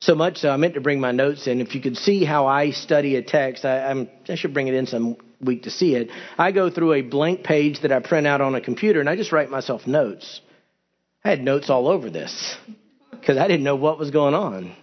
So 0.00 0.14
much 0.14 0.38
so, 0.38 0.50
I 0.50 0.56
meant 0.56 0.74
to 0.74 0.80
bring 0.80 1.00
my 1.00 1.12
notes 1.12 1.46
in. 1.46 1.60
If 1.60 1.74
you 1.74 1.80
could 1.80 1.96
see 1.96 2.24
how 2.24 2.46
I 2.46 2.70
study 2.70 3.16
a 3.16 3.22
text, 3.22 3.64
I, 3.64 4.08
I, 4.28 4.34
should 4.34 4.52
bring 4.52 4.66
it 4.66 4.74
in 4.74 4.86
some 4.86 5.16
week 5.40 5.64
to 5.64 5.70
see 5.70 5.94
it. 5.94 6.10
I 6.38 6.50
go 6.50 6.70
through 6.70 6.94
a 6.94 7.02
blank 7.02 7.44
page 7.44 7.80
that 7.82 7.92
I 7.92 8.00
print 8.00 8.26
out 8.26 8.40
on 8.40 8.54
a 8.54 8.60
computer 8.60 9.00
and 9.00 9.08
I 9.08 9.16
just 9.16 9.30
write 9.30 9.50
myself 9.50 9.86
notes. 9.86 10.40
I 11.24 11.30
had 11.30 11.40
notes 11.40 11.70
all 11.70 11.86
over 11.86 12.10
this 12.10 12.56
because 13.10 13.38
I 13.38 13.46
didn't 13.46 13.62
know 13.62 13.76
what 13.76 13.98
was 13.98 14.10
going 14.10 14.34
on. 14.34 14.74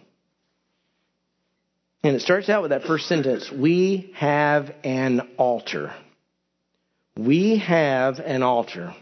And 2.04 2.16
it 2.16 2.22
starts 2.22 2.50
out 2.50 2.62
with 2.62 2.72
that 2.72 2.84
first 2.84 3.08
sentence 3.08 3.52
We 3.52 4.12
have 4.16 4.74
an 4.84 5.22
altar. 5.38 5.94
We 7.18 7.58
have 7.58 8.20
an 8.20 8.44
altar. 8.44 8.96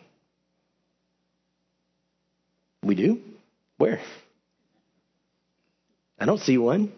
We 2.82 2.96
do? 2.96 3.22
Where? 3.78 4.00
I 6.20 6.26
don't 6.26 6.40
see 6.40 6.58
one. 6.58 6.92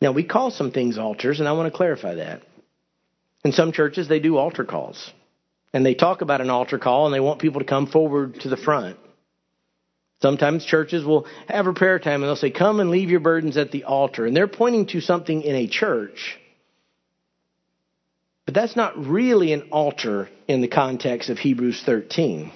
Now, 0.00 0.12
we 0.12 0.24
call 0.24 0.50
some 0.50 0.70
things 0.70 0.98
altars, 0.98 1.40
and 1.40 1.48
I 1.48 1.52
want 1.52 1.72
to 1.72 1.76
clarify 1.76 2.16
that. 2.16 2.42
In 3.44 3.52
some 3.52 3.72
churches, 3.72 4.08
they 4.08 4.20
do 4.20 4.36
altar 4.36 4.64
calls. 4.64 5.10
And 5.72 5.84
they 5.84 5.94
talk 5.94 6.20
about 6.20 6.40
an 6.40 6.50
altar 6.50 6.78
call, 6.78 7.06
and 7.06 7.14
they 7.14 7.20
want 7.20 7.40
people 7.40 7.60
to 7.60 7.66
come 7.66 7.86
forward 7.86 8.40
to 8.40 8.48
the 8.48 8.56
front. 8.56 8.98
Sometimes 10.22 10.64
churches 10.64 11.04
will 11.04 11.26
have 11.48 11.66
a 11.66 11.74
prayer 11.74 11.98
time, 11.98 12.22
and 12.22 12.24
they'll 12.24 12.36
say, 12.36 12.50
Come 12.50 12.80
and 12.80 12.90
leave 12.90 13.10
your 13.10 13.20
burdens 13.20 13.56
at 13.56 13.70
the 13.70 13.84
altar. 13.84 14.26
And 14.26 14.34
they're 14.34 14.48
pointing 14.48 14.86
to 14.88 15.00
something 15.00 15.42
in 15.42 15.54
a 15.54 15.66
church. 15.66 16.38
But 18.46 18.54
that's 18.54 18.76
not 18.76 18.96
really 18.96 19.52
an 19.52 19.68
altar 19.72 20.28
in 20.48 20.62
the 20.62 20.68
context 20.68 21.28
of 21.28 21.38
Hebrews 21.38 21.82
13. 21.84 22.52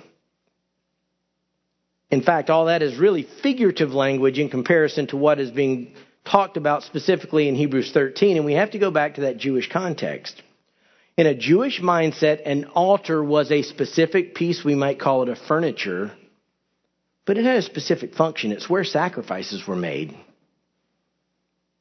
In 2.11 2.23
fact, 2.23 2.49
all 2.49 2.67
that 2.67 2.83
is 2.83 2.97
really 2.97 3.27
figurative 3.43 3.93
language 3.93 4.39
in 4.39 4.49
comparison 4.49 5.09
to 5.09 5.17
what 5.17 5.39
is 5.39 5.51
being 5.51 5.95
talked 6.25 6.57
about 6.57 6.83
specifically 6.83 7.49
in 7.49 7.55
Hebrews 7.55 7.93
13, 7.93 8.37
and 8.37 8.47
we 8.47 8.55
have 8.55 8.73
to 8.73 8.79
go 8.79 8.91
back 8.91 9.17
to 9.17 9.23
that 9.23 9.37
Jewish 9.37 9.69
context. 9.69 10.43
In 11.17 11.27
a 11.27 11.35
Jewish 11.35 11.81
mindset, 11.81 12.41
an 12.47 12.67
altar 12.75 13.23
was 13.23 13.51
a 13.51 13.63
specific 13.63 14.35
piece, 14.35 14.65
we 14.65 14.75
might 14.75 14.99
call 14.99 15.23
it 15.23 15.29
a 15.29 15.37
furniture, 15.37 16.13
but 17.31 17.39
it 17.39 17.45
had 17.45 17.59
a 17.59 17.63
specific 17.63 18.17
function. 18.17 18.51
It's 18.51 18.69
where 18.69 18.83
sacrifices 18.83 19.65
were 19.65 19.77
made. 19.77 20.19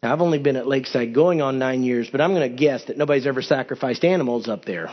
Now, 0.03 0.13
I've 0.13 0.21
only 0.21 0.37
been 0.37 0.57
at 0.57 0.67
Lakeside 0.67 1.11
going 1.11 1.41
on 1.41 1.57
nine 1.57 1.81
years, 1.81 2.07
but 2.07 2.21
I'm 2.21 2.35
going 2.35 2.47
to 2.51 2.55
guess 2.55 2.85
that 2.85 2.99
nobody's 2.99 3.25
ever 3.25 3.41
sacrificed 3.41 4.05
animals 4.05 4.47
up 4.47 4.63
there. 4.65 4.89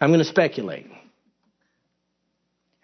I'm 0.00 0.10
going 0.10 0.20
to 0.20 0.24
speculate. 0.24 0.86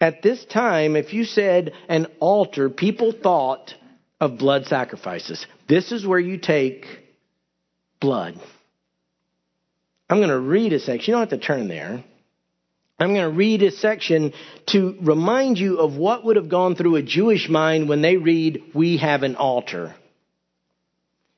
At 0.01 0.21
this 0.21 0.43
time, 0.43 0.97
if 0.97 1.13
you 1.13 1.23
said 1.23 1.71
an 1.87 2.07
altar, 2.19 2.69
people 2.69 3.13
thought 3.13 3.73
of 4.19 4.37
blood 4.37 4.65
sacrifices. 4.65 5.47
This 5.69 5.93
is 5.93 6.05
where 6.05 6.19
you 6.19 6.37
take 6.37 6.85
blood. 8.01 8.37
I'm 10.09 10.17
going 10.17 10.27
to 10.27 10.39
read 10.41 10.73
a 10.73 10.81
section. 10.81 11.13
You 11.13 11.13
don't 11.13 11.31
have 11.31 11.39
to 11.39 11.45
turn 11.47 11.69
there. 11.69 12.03
I'm 12.99 13.13
going 13.13 13.29
to 13.29 13.35
read 13.35 13.63
a 13.63 13.71
section 13.71 14.33
to 14.67 14.95
remind 15.01 15.57
you 15.57 15.79
of 15.79 15.95
what 15.95 16.23
would 16.25 16.35
have 16.35 16.49
gone 16.49 16.75
through 16.75 16.95
a 16.95 17.01
Jewish 17.01 17.49
mind 17.49 17.89
when 17.89 18.01
they 18.01 18.17
read, 18.17 18.71
We 18.73 18.97
have 18.97 19.23
an 19.23 19.35
altar. 19.35 19.95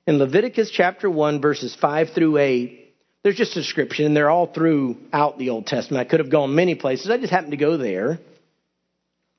In 0.05 0.17
Leviticus 0.17 0.69
chapter 0.69 1.09
1, 1.09 1.41
verses 1.41 1.75
5 1.79 2.09
through 2.11 2.37
8, 2.37 2.93
there's 3.23 3.37
just 3.37 3.57
a 3.57 3.61
description, 3.61 4.05
and 4.05 4.15
they're 4.15 4.29
all 4.29 4.45
throughout 4.45 5.39
the 5.39 5.49
Old 5.49 5.65
Testament. 5.65 6.05
I 6.05 6.09
could 6.09 6.19
have 6.19 6.29
gone 6.29 6.53
many 6.53 6.75
places. 6.75 7.09
I 7.09 7.17
just 7.17 7.31
happened 7.31 7.51
to 7.51 7.57
go 7.57 7.77
there. 7.77 8.19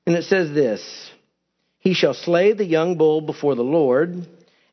And 0.07 0.17
it 0.17 0.25
says 0.25 0.53
this 0.53 1.11
He 1.79 1.95
shall 1.95 2.15
slay 2.15 2.53
the 2.53 2.65
young 2.65 2.97
bull 2.97 3.21
before 3.21 3.55
the 3.55 3.63
Lord, 3.63 4.27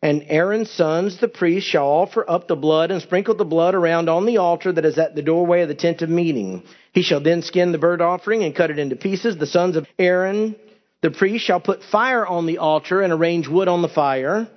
and 0.04 0.26
Aaron's 0.28 0.70
sons, 0.70 1.18
the 1.22 1.30
priests, 1.30 1.70
shall 1.70 1.88
offer 1.88 2.30
up 2.30 2.50
the 2.50 2.58
blood 2.58 2.92
and 2.92 3.02
sprinkle 3.02 3.36
the 3.36 3.46
blood 3.46 3.74
around 3.74 4.10
on 4.10 4.26
the 4.26 4.36
altar 4.36 4.70
that 4.70 4.84
is 4.84 4.98
at 4.98 5.16
the 5.16 5.22
doorway 5.22 5.62
of 5.62 5.70
the 5.70 5.76
tent 5.76 6.02
of 6.02 6.10
meeting. 6.10 6.64
He 6.92 7.04
shall 7.04 7.22
then 7.22 7.42
skin 7.42 7.72
the 7.72 7.78
burnt 7.78 8.02
offering 8.02 8.44
and 8.44 8.54
cut 8.54 8.70
it 8.70 8.80
into 8.80 8.98
pieces. 8.98 9.38
The 9.38 9.48
sons 9.48 9.78
of 9.78 9.88
Aaron, 9.98 10.58
the 11.00 11.10
priest, 11.10 11.46
shall 11.46 11.62
put 11.62 11.84
fire 11.84 12.28
on 12.28 12.48
the 12.48 12.58
altar 12.58 13.02
and 13.02 13.14
arrange 13.14 13.48
wood 13.48 13.70
on 13.70 13.82
the 13.82 13.88
fire. 13.88 14.50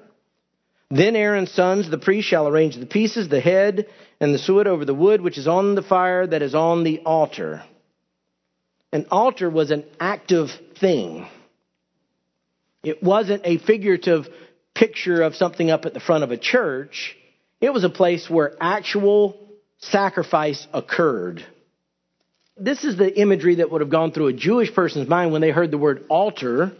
Then 0.90 1.14
Aaron's 1.14 1.52
sons, 1.52 1.88
the 1.88 1.96
priest, 1.96 2.26
shall 2.26 2.48
arrange 2.48 2.74
the 2.74 2.84
pieces, 2.84 3.28
the 3.28 3.40
head, 3.40 3.86
and 4.18 4.34
the 4.34 4.40
suet 4.40 4.66
over 4.66 4.84
the 4.84 4.94
wood 4.94 5.20
which 5.20 5.38
is 5.38 5.46
on 5.46 5.76
the 5.76 5.82
fire 5.82 6.26
that 6.26 6.42
is 6.42 6.56
on 6.56 6.82
the 6.82 7.02
altar. 7.06 7.62
An 8.92 9.06
altar 9.12 9.48
was 9.48 9.70
an 9.70 9.84
active 10.00 10.50
thing. 10.80 11.28
It 12.82 13.02
wasn't 13.02 13.42
a 13.44 13.58
figurative 13.58 14.28
picture 14.76 15.22
of 15.22 15.34
something 15.34 15.70
up 15.70 15.84
at 15.86 15.94
the 15.94 16.00
front 16.00 16.24
of 16.24 16.30
a 16.30 16.36
church. 16.36 17.16
It 17.60 17.72
was 17.72 17.84
a 17.84 17.88
place 17.88 18.28
where 18.28 18.54
actual 18.60 19.36
sacrifice 19.78 20.66
occurred. 20.72 21.44
This 22.56 22.84
is 22.84 22.96
the 22.96 23.18
imagery 23.18 23.56
that 23.56 23.70
would 23.70 23.80
have 23.80 23.90
gone 23.90 24.12
through 24.12 24.28
a 24.28 24.32
Jewish 24.32 24.74
person's 24.74 25.08
mind 25.08 25.32
when 25.32 25.40
they 25.40 25.50
heard 25.50 25.70
the 25.70 25.78
word 25.78 26.04
altar. 26.08 26.72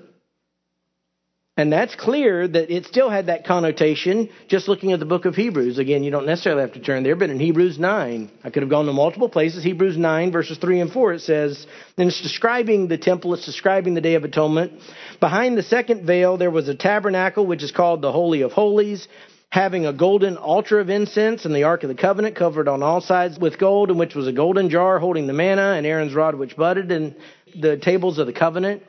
And 1.58 1.72
that's 1.72 1.94
clear 1.94 2.46
that 2.46 2.70
it 2.70 2.84
still 2.84 3.08
had 3.08 3.26
that 3.26 3.46
connotation 3.46 4.28
just 4.46 4.68
looking 4.68 4.92
at 4.92 5.00
the 5.00 5.06
book 5.06 5.24
of 5.24 5.34
Hebrews. 5.34 5.78
Again, 5.78 6.02
you 6.04 6.10
don't 6.10 6.26
necessarily 6.26 6.60
have 6.60 6.74
to 6.74 6.80
turn 6.80 7.02
there, 7.02 7.16
but 7.16 7.30
in 7.30 7.40
Hebrews 7.40 7.78
9, 7.78 8.30
I 8.44 8.50
could 8.50 8.62
have 8.62 8.68
gone 8.68 8.84
to 8.84 8.92
multiple 8.92 9.30
places. 9.30 9.64
Hebrews 9.64 9.96
9, 9.96 10.32
verses 10.32 10.58
3 10.58 10.80
and 10.80 10.92
4, 10.92 11.14
it 11.14 11.20
says, 11.20 11.66
and 11.96 12.08
it's 12.08 12.20
describing 12.20 12.88
the 12.88 12.98
temple, 12.98 13.32
it's 13.32 13.46
describing 13.46 13.94
the 13.94 14.02
Day 14.02 14.16
of 14.16 14.24
Atonement. 14.24 14.72
Behind 15.18 15.56
the 15.56 15.62
second 15.62 16.06
veil, 16.06 16.36
there 16.36 16.50
was 16.50 16.68
a 16.68 16.74
tabernacle, 16.74 17.46
which 17.46 17.62
is 17.62 17.72
called 17.72 18.02
the 18.02 18.12
Holy 18.12 18.42
of 18.42 18.52
Holies, 18.52 19.08
having 19.48 19.86
a 19.86 19.94
golden 19.94 20.36
altar 20.36 20.78
of 20.78 20.90
incense 20.90 21.46
and 21.46 21.54
the 21.54 21.62
Ark 21.62 21.84
of 21.84 21.88
the 21.88 21.94
Covenant 21.94 22.36
covered 22.36 22.68
on 22.68 22.82
all 22.82 23.00
sides 23.00 23.38
with 23.38 23.58
gold, 23.58 23.90
in 23.90 23.96
which 23.96 24.14
was 24.14 24.26
a 24.26 24.32
golden 24.32 24.68
jar 24.68 24.98
holding 24.98 25.26
the 25.26 25.32
manna 25.32 25.72
and 25.72 25.86
Aaron's 25.86 26.12
rod 26.12 26.34
which 26.34 26.54
budded, 26.54 26.92
and 26.92 27.16
the 27.58 27.78
tables 27.78 28.18
of 28.18 28.26
the 28.26 28.34
covenant. 28.34 28.82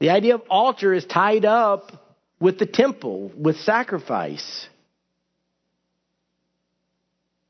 The 0.00 0.10
idea 0.10 0.34
of 0.34 0.42
altar 0.48 0.94
is 0.94 1.04
tied 1.04 1.44
up 1.44 1.92
with 2.40 2.58
the 2.58 2.66
temple, 2.66 3.30
with 3.36 3.58
sacrifice. 3.60 4.66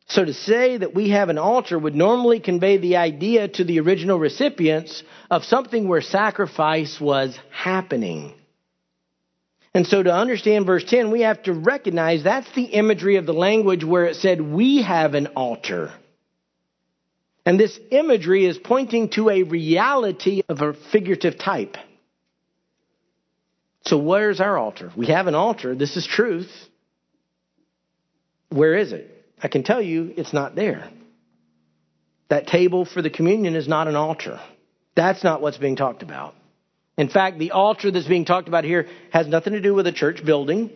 So 0.08 0.24
to 0.24 0.34
say 0.34 0.76
that 0.76 0.92
we 0.92 1.10
have 1.10 1.28
an 1.28 1.38
altar 1.38 1.78
would 1.78 1.94
normally 1.94 2.40
convey 2.40 2.78
the 2.78 2.96
idea 2.96 3.46
to 3.46 3.62
the 3.62 3.78
original 3.78 4.18
recipients 4.18 5.04
of 5.30 5.44
something 5.44 5.86
where 5.86 6.00
sacrifice 6.00 7.00
was 7.00 7.38
happening. 7.52 8.34
And 9.72 9.86
so 9.86 10.02
to 10.02 10.12
understand 10.12 10.66
verse 10.66 10.82
10, 10.82 11.12
we 11.12 11.20
have 11.20 11.44
to 11.44 11.52
recognize 11.52 12.24
that's 12.24 12.52
the 12.56 12.64
imagery 12.64 13.16
of 13.16 13.26
the 13.26 13.32
language 13.32 13.84
where 13.84 14.06
it 14.06 14.16
said, 14.16 14.40
We 14.40 14.82
have 14.82 15.14
an 15.14 15.28
altar. 15.28 15.92
And 17.46 17.58
this 17.58 17.78
imagery 17.92 18.46
is 18.46 18.58
pointing 18.58 19.10
to 19.10 19.30
a 19.30 19.44
reality 19.44 20.42
of 20.48 20.60
a 20.60 20.74
figurative 20.90 21.38
type. 21.38 21.76
So, 23.82 23.98
where's 23.98 24.40
our 24.40 24.58
altar? 24.58 24.92
We 24.96 25.06
have 25.06 25.26
an 25.26 25.34
altar. 25.34 25.74
This 25.74 25.96
is 25.96 26.06
truth. 26.06 26.50
Where 28.50 28.76
is 28.76 28.92
it? 28.92 29.10
I 29.42 29.48
can 29.48 29.62
tell 29.62 29.80
you 29.80 30.12
it's 30.16 30.32
not 30.32 30.54
there. 30.54 30.90
That 32.28 32.46
table 32.46 32.84
for 32.84 33.02
the 33.02 33.10
communion 33.10 33.56
is 33.56 33.66
not 33.66 33.88
an 33.88 33.96
altar. 33.96 34.40
That's 34.94 35.24
not 35.24 35.40
what's 35.40 35.58
being 35.58 35.76
talked 35.76 36.02
about. 36.02 36.34
In 36.98 37.08
fact, 37.08 37.38
the 37.38 37.52
altar 37.52 37.90
that's 37.90 38.06
being 38.06 38.26
talked 38.26 38.48
about 38.48 38.64
here 38.64 38.86
has 39.10 39.26
nothing 39.26 39.54
to 39.54 39.60
do 39.60 39.74
with 39.74 39.86
a 39.86 39.92
church 39.92 40.24
building, 40.24 40.70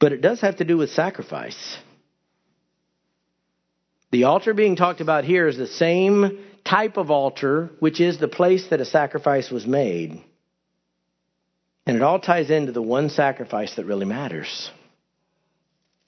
but 0.00 0.12
it 0.12 0.20
does 0.20 0.40
have 0.40 0.56
to 0.56 0.64
do 0.64 0.76
with 0.76 0.90
sacrifice. 0.90 1.78
The 4.10 4.24
altar 4.24 4.52
being 4.52 4.76
talked 4.76 5.00
about 5.00 5.24
here 5.24 5.46
is 5.46 5.56
the 5.56 5.66
same 5.66 6.44
type 6.64 6.96
of 6.96 7.10
altar, 7.10 7.70
which 7.78 8.00
is 8.00 8.18
the 8.18 8.28
place 8.28 8.66
that 8.70 8.80
a 8.80 8.84
sacrifice 8.84 9.50
was 9.50 9.66
made. 9.66 10.22
And 11.86 11.96
it 11.96 12.02
all 12.02 12.20
ties 12.20 12.50
into 12.50 12.72
the 12.72 12.82
one 12.82 13.08
sacrifice 13.08 13.74
that 13.74 13.86
really 13.86 14.06
matters. 14.06 14.70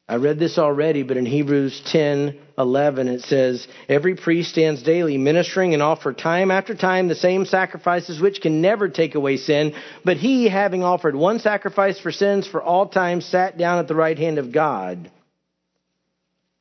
I 0.07 0.17
read 0.17 0.39
this 0.39 0.59
already, 0.59 1.03
but 1.03 1.17
in 1.17 1.25
Hebrews 1.25 1.81
10 1.87 2.39
11, 2.59 3.09
it 3.09 3.23
says, 3.23 3.67
Every 3.89 4.15
priest 4.15 4.51
stands 4.51 4.83
daily 4.83 5.17
ministering 5.17 5.73
and 5.73 5.83
offer 5.83 6.13
time 6.13 6.51
after 6.51 6.75
time 6.75 7.09
the 7.09 7.15
same 7.15 7.47
sacrifices 7.47 8.21
which 8.21 8.43
can 8.43 8.61
never 8.61 8.89
take 8.89 9.15
away 9.15 9.39
sin. 9.39 9.75
But 10.05 10.19
he, 10.19 10.49
having 10.49 10.85
offered 10.85 11.17
one 11.17 11.41
sacrifice 11.41 11.99
for 11.99 12.13
sins 12.13 12.47
for 12.47 12.63
all 12.63 12.87
time, 12.87 13.23
sat 13.23 13.57
down 13.57 13.79
at 13.79 13.89
the 13.89 13.95
right 13.95 14.19
hand 14.19 14.39
of 14.39 14.53
God. 14.53 15.11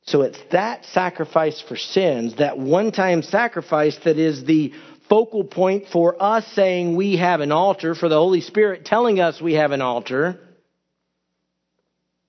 So 0.05 0.21
it's 0.21 0.39
that 0.51 0.85
sacrifice 0.85 1.61
for 1.61 1.75
sins, 1.75 2.35
that 2.37 2.57
one 2.57 2.91
time 2.91 3.23
sacrifice, 3.23 3.97
that 4.03 4.17
is 4.17 4.45
the 4.45 4.73
focal 5.13 5.43
point 5.43 5.85
for 5.93 6.15
us 6.19 6.43
saying 6.55 6.95
we 6.95 7.17
have 7.17 7.39
an 7.39 7.51
altar, 7.51 7.93
for 7.93 8.09
the 8.09 8.15
Holy 8.15 8.41
Spirit 8.41 8.83
telling 8.83 9.19
us 9.19 9.39
we 9.39 9.53
have 9.53 9.69
an 9.69 9.79
altar. 9.79 10.39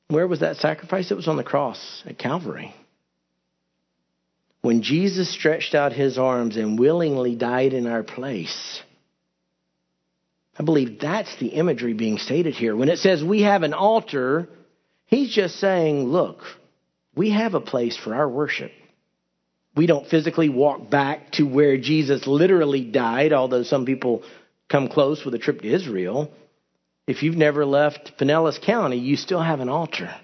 Where 0.08 0.28
was 0.28 0.40
that 0.40 0.56
sacrifice? 0.56 1.10
It 1.10 1.14
was 1.14 1.26
on 1.26 1.38
the 1.38 1.44
cross 1.44 2.02
at 2.04 2.18
Calvary. 2.18 2.74
When 4.60 4.82
Jesus 4.82 5.32
stretched 5.32 5.74
out 5.74 5.94
his 5.94 6.18
arms 6.18 6.58
and 6.58 6.78
willingly 6.78 7.36
died 7.36 7.72
in 7.72 7.86
our 7.86 8.02
place. 8.02 8.82
I 10.58 10.62
believe 10.62 11.00
that's 11.00 11.34
the 11.38 11.48
imagery 11.48 11.94
being 11.94 12.18
stated 12.18 12.52
here. 12.52 12.76
When 12.76 12.90
it 12.90 12.98
says 12.98 13.24
we 13.24 13.44
have 13.44 13.62
an 13.62 13.72
altar, 13.72 14.46
he's 15.06 15.34
just 15.34 15.58
saying, 15.58 16.04
look, 16.04 16.42
we 17.16 17.30
have 17.30 17.54
a 17.54 17.62
place 17.62 17.96
for 17.96 18.14
our 18.14 18.28
worship. 18.28 18.72
We 19.76 19.86
don't 19.86 20.06
physically 20.06 20.48
walk 20.48 20.88
back 20.88 21.32
to 21.32 21.42
where 21.42 21.76
Jesus 21.78 22.26
literally 22.26 22.84
died, 22.84 23.32
although 23.32 23.64
some 23.64 23.84
people 23.84 24.22
come 24.68 24.88
close 24.88 25.24
with 25.24 25.34
a 25.34 25.38
trip 25.38 25.62
to 25.62 25.72
Israel. 25.72 26.30
If 27.06 27.22
you've 27.22 27.36
never 27.36 27.66
left 27.66 28.12
Pinellas 28.18 28.60
County, 28.60 28.98
you 28.98 29.16
still 29.16 29.42
have 29.42 29.60
an 29.60 29.68
altar. 29.68 30.14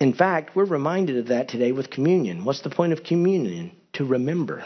In 0.00 0.14
fact, 0.14 0.54
we're 0.54 0.64
reminded 0.64 1.16
of 1.18 1.28
that 1.28 1.48
today 1.48 1.72
with 1.72 1.90
communion. 1.90 2.44
What's 2.44 2.62
the 2.62 2.70
point 2.70 2.92
of 2.92 3.02
communion? 3.02 3.72
To 3.94 4.04
remember. 4.04 4.64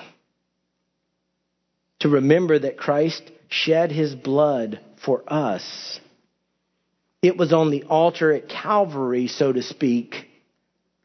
To 2.01 2.09
remember 2.11 2.59
that 2.59 2.77
Christ 2.77 3.23
shed 3.49 3.93
his 3.93 4.15
blood 4.15 4.81
for 5.05 5.23
us. 5.27 6.01
It 7.23 7.37
was 7.37 7.53
on 7.53 7.71
the 7.71 7.85
altar 7.85 8.33
at 8.33 8.49
Calvary, 8.49 9.29
so 9.29 9.53
to 9.53 9.63
speak, 9.63 10.27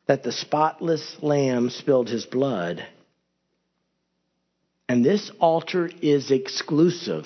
that 0.07 0.23
the 0.23 0.31
spotless 0.31 1.17
lamb 1.21 1.69
spilled 1.69 2.09
his 2.09 2.25
blood. 2.25 2.85
And 4.89 5.03
this 5.03 5.29
altar 5.39 5.89
is 6.01 6.31
exclusive. 6.31 7.25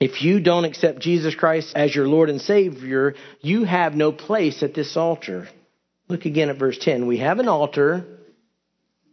If 0.00 0.22
you 0.22 0.40
don't 0.40 0.64
accept 0.64 1.00
Jesus 1.00 1.34
Christ 1.34 1.74
as 1.76 1.94
your 1.94 2.08
Lord 2.08 2.30
and 2.30 2.40
Savior, 2.40 3.14
you 3.42 3.64
have 3.64 3.94
no 3.94 4.12
place 4.12 4.62
at 4.62 4.74
this 4.74 4.96
altar. 4.96 5.48
Look 6.08 6.24
again 6.24 6.48
at 6.50 6.58
verse 6.58 6.78
10. 6.78 7.06
We 7.06 7.18
have 7.18 7.38
an 7.38 7.48
altar, 7.48 8.04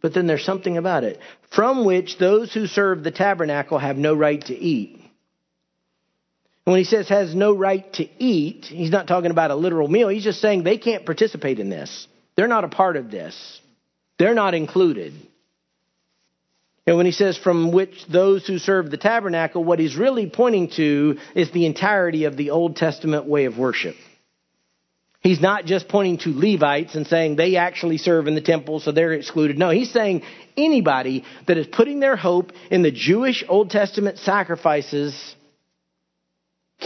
but 0.00 0.14
then 0.14 0.26
there's 0.26 0.44
something 0.44 0.76
about 0.78 1.04
it, 1.04 1.20
from 1.50 1.84
which 1.84 2.18
those 2.18 2.52
who 2.52 2.66
serve 2.66 3.04
the 3.04 3.10
tabernacle 3.10 3.78
have 3.78 3.96
no 3.96 4.14
right 4.14 4.42
to 4.46 4.54
eat. 4.54 5.01
And 6.64 6.72
when 6.72 6.78
he 6.78 6.84
says 6.84 7.08
has 7.08 7.34
no 7.34 7.54
right 7.54 7.92
to 7.94 8.08
eat, 8.22 8.66
he's 8.66 8.90
not 8.90 9.08
talking 9.08 9.30
about 9.30 9.50
a 9.50 9.56
literal 9.56 9.88
meal. 9.88 10.08
He's 10.08 10.24
just 10.24 10.40
saying 10.40 10.62
they 10.62 10.78
can't 10.78 11.04
participate 11.04 11.58
in 11.58 11.70
this. 11.70 12.06
They're 12.36 12.48
not 12.48 12.64
a 12.64 12.68
part 12.68 12.96
of 12.96 13.10
this. 13.10 13.60
They're 14.18 14.34
not 14.34 14.54
included. 14.54 15.12
And 16.86 16.96
when 16.96 17.06
he 17.06 17.12
says 17.12 17.36
from 17.36 17.72
which 17.72 18.06
those 18.06 18.46
who 18.46 18.58
serve 18.58 18.90
the 18.90 18.96
tabernacle, 18.96 19.62
what 19.62 19.78
he's 19.78 19.96
really 19.96 20.28
pointing 20.28 20.70
to 20.70 21.18
is 21.34 21.50
the 21.50 21.66
entirety 21.66 22.24
of 22.24 22.36
the 22.36 22.50
Old 22.50 22.76
Testament 22.76 23.26
way 23.26 23.44
of 23.44 23.58
worship. 23.58 23.96
He's 25.20 25.40
not 25.40 25.64
just 25.64 25.86
pointing 25.86 26.18
to 26.18 26.30
Levites 26.30 26.96
and 26.96 27.06
saying 27.06 27.36
they 27.36 27.54
actually 27.54 27.98
serve 27.98 28.26
in 28.26 28.34
the 28.34 28.40
temple, 28.40 28.80
so 28.80 28.90
they're 28.90 29.12
excluded. 29.12 29.56
No, 29.56 29.70
he's 29.70 29.92
saying 29.92 30.22
anybody 30.56 31.24
that 31.46 31.56
is 31.56 31.68
putting 31.68 32.00
their 32.00 32.16
hope 32.16 32.50
in 32.72 32.82
the 32.82 32.90
Jewish 32.90 33.44
Old 33.48 33.70
Testament 33.70 34.18
sacrifices 34.18 35.36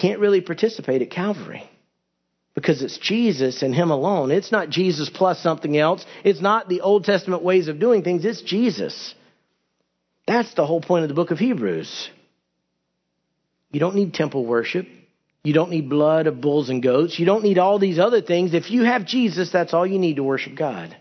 can't 0.00 0.20
really 0.20 0.40
participate 0.40 1.02
at 1.02 1.10
Calvary 1.10 1.68
because 2.54 2.82
it's 2.82 2.98
Jesus 2.98 3.62
and 3.62 3.74
Him 3.74 3.90
alone. 3.90 4.30
It's 4.30 4.52
not 4.52 4.70
Jesus 4.70 5.10
plus 5.10 5.42
something 5.42 5.76
else. 5.76 6.04
It's 6.24 6.40
not 6.40 6.68
the 6.68 6.80
Old 6.80 7.04
Testament 7.04 7.42
ways 7.42 7.68
of 7.68 7.78
doing 7.78 8.02
things. 8.02 8.24
It's 8.24 8.42
Jesus. 8.42 9.14
That's 10.26 10.52
the 10.54 10.66
whole 10.66 10.80
point 10.80 11.04
of 11.04 11.08
the 11.08 11.14
book 11.14 11.30
of 11.30 11.38
Hebrews. 11.38 12.10
You 13.70 13.80
don't 13.80 13.94
need 13.94 14.14
temple 14.14 14.44
worship. 14.44 14.86
You 15.44 15.52
don't 15.52 15.70
need 15.70 15.88
blood 15.88 16.26
of 16.26 16.40
bulls 16.40 16.70
and 16.70 16.82
goats. 16.82 17.18
You 17.18 17.26
don't 17.26 17.44
need 17.44 17.58
all 17.58 17.78
these 17.78 17.98
other 17.98 18.20
things. 18.20 18.52
If 18.52 18.70
you 18.70 18.84
have 18.84 19.06
Jesus, 19.06 19.52
that's 19.52 19.74
all 19.74 19.86
you 19.86 19.98
need 19.98 20.16
to 20.16 20.24
worship 20.24 20.56
God. 20.56 20.96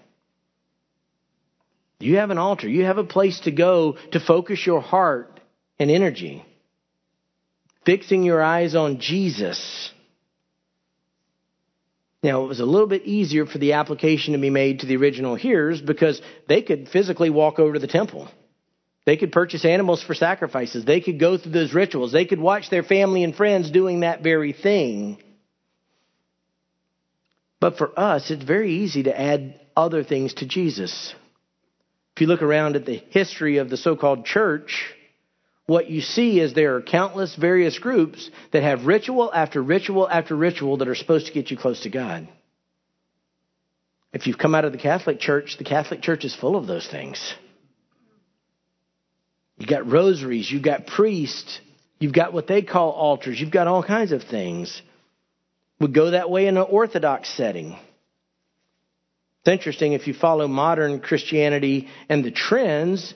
You 2.00 2.18
have 2.18 2.30
an 2.30 2.38
altar. 2.38 2.68
You 2.68 2.86
have 2.86 2.98
a 2.98 3.04
place 3.04 3.40
to 3.42 3.52
go 3.52 3.98
to 4.12 4.20
focus 4.20 4.66
your 4.66 4.82
heart 4.82 5.40
and 5.80 5.90
energy. 5.90 6.46
Fixing 7.86 8.24
your 8.24 8.42
eyes 8.42 8.76
on 8.76 9.00
Jesus. 9.00 9.92
Now, 12.24 12.44
it 12.44 12.48
was 12.48 12.60
a 12.60 12.66
little 12.66 12.88
bit 12.88 13.04
easier 13.04 13.46
for 13.46 13.60
the 13.60 13.74
application 13.74 14.34
to 14.34 14.40
be 14.40 14.50
made 14.50 14.80
to 14.80 14.88
the 14.88 14.98
original 14.98 15.36
hearers 15.36 15.80
because 15.80 16.20
they 16.48 16.64
could 16.64 16.90
physically 16.90 17.30
walk 17.30 17.60
over 17.60 17.74
to 17.74 17.80
the 17.80 17.88
temple. 17.88 18.28
They 19.06 19.18
could 19.18 19.32
purchase 19.32 19.64
animals 19.64 20.02
for 20.02 20.16
sacrifices. 20.16 20.84
They 20.84 21.02
could 21.02 21.20
go 21.20 21.38
through 21.38 21.52
those 21.52 21.76
rituals. 21.76 22.12
They 22.12 22.26
could 22.26 22.40
watch 22.40 22.72
their 22.72 22.82
family 22.82 23.24
and 23.24 23.36
friends 23.36 23.70
doing 23.70 24.00
that 24.00 24.24
very 24.24 24.54
thing. 24.54 25.22
But 27.60 27.78
for 27.78 27.98
us, 28.00 28.32
it's 28.32 28.44
very 28.44 28.78
easy 28.78 29.04
to 29.04 29.20
add 29.20 29.60
other 29.78 30.04
things 30.04 30.34
to 30.36 30.48
Jesus. 30.48 31.14
If 32.16 32.22
you 32.22 32.28
look 32.28 32.42
around 32.42 32.76
at 32.76 32.86
the 32.86 33.04
history 33.10 33.58
of 33.58 33.70
the 33.70 33.78
so 33.78 33.96
called 33.96 34.26
church, 34.26 34.94
what 35.68 35.90
you 35.90 36.02
see 36.02 36.40
is 36.40 36.54
there 36.54 36.76
are 36.76 36.82
countless 36.82 37.36
various 37.36 37.80
groups 37.80 38.30
that 38.52 38.64
have 38.64 38.86
ritual 38.86 39.32
after 39.34 39.62
ritual 39.62 40.08
after 40.08 40.36
ritual 40.36 40.78
that 40.78 40.88
are 40.88 40.96
supposed 40.96 41.28
to 41.28 41.34
get 41.34 41.50
you 41.50 41.58
close 41.58 41.82
to 41.82 41.90
God. 41.90 42.28
If 44.14 44.28
you've 44.28 44.38
come 44.38 44.56
out 44.56 44.64
of 44.64 44.72
the 44.72 44.78
Catholic 44.78 45.20
Church, 45.20 45.58
the 45.58 45.64
Catholic 45.64 46.02
Church 46.02 46.24
is 46.24 46.36
full 46.36 46.56
of 46.56 46.68
those 46.68 46.88
things. 46.88 47.34
You've 49.58 49.70
got 49.70 49.90
rosaries, 49.90 50.50
you've 50.50 50.64
got 50.64 50.88
priests, 50.88 51.60
you've 52.00 52.14
got 52.14 52.32
what 52.32 52.48
they 52.48 52.62
call 52.62 52.92
altars, 52.92 53.40
you've 53.40 53.52
got 53.52 53.68
all 53.68 53.84
kinds 53.84 54.12
of 54.12 54.24
things. 54.24 54.82
Would 55.82 55.94
go 55.94 56.12
that 56.12 56.30
way 56.30 56.48
in 56.48 56.56
an 56.56 56.66
Orthodox 56.70 57.28
setting. 57.36 57.78
It's 59.42 59.52
interesting 59.52 59.94
if 59.94 60.08
you 60.08 60.14
follow 60.14 60.48
modern 60.48 61.02
Christianity 61.02 61.90
and 62.08 62.24
the 62.24 62.32
trends. 62.32 63.14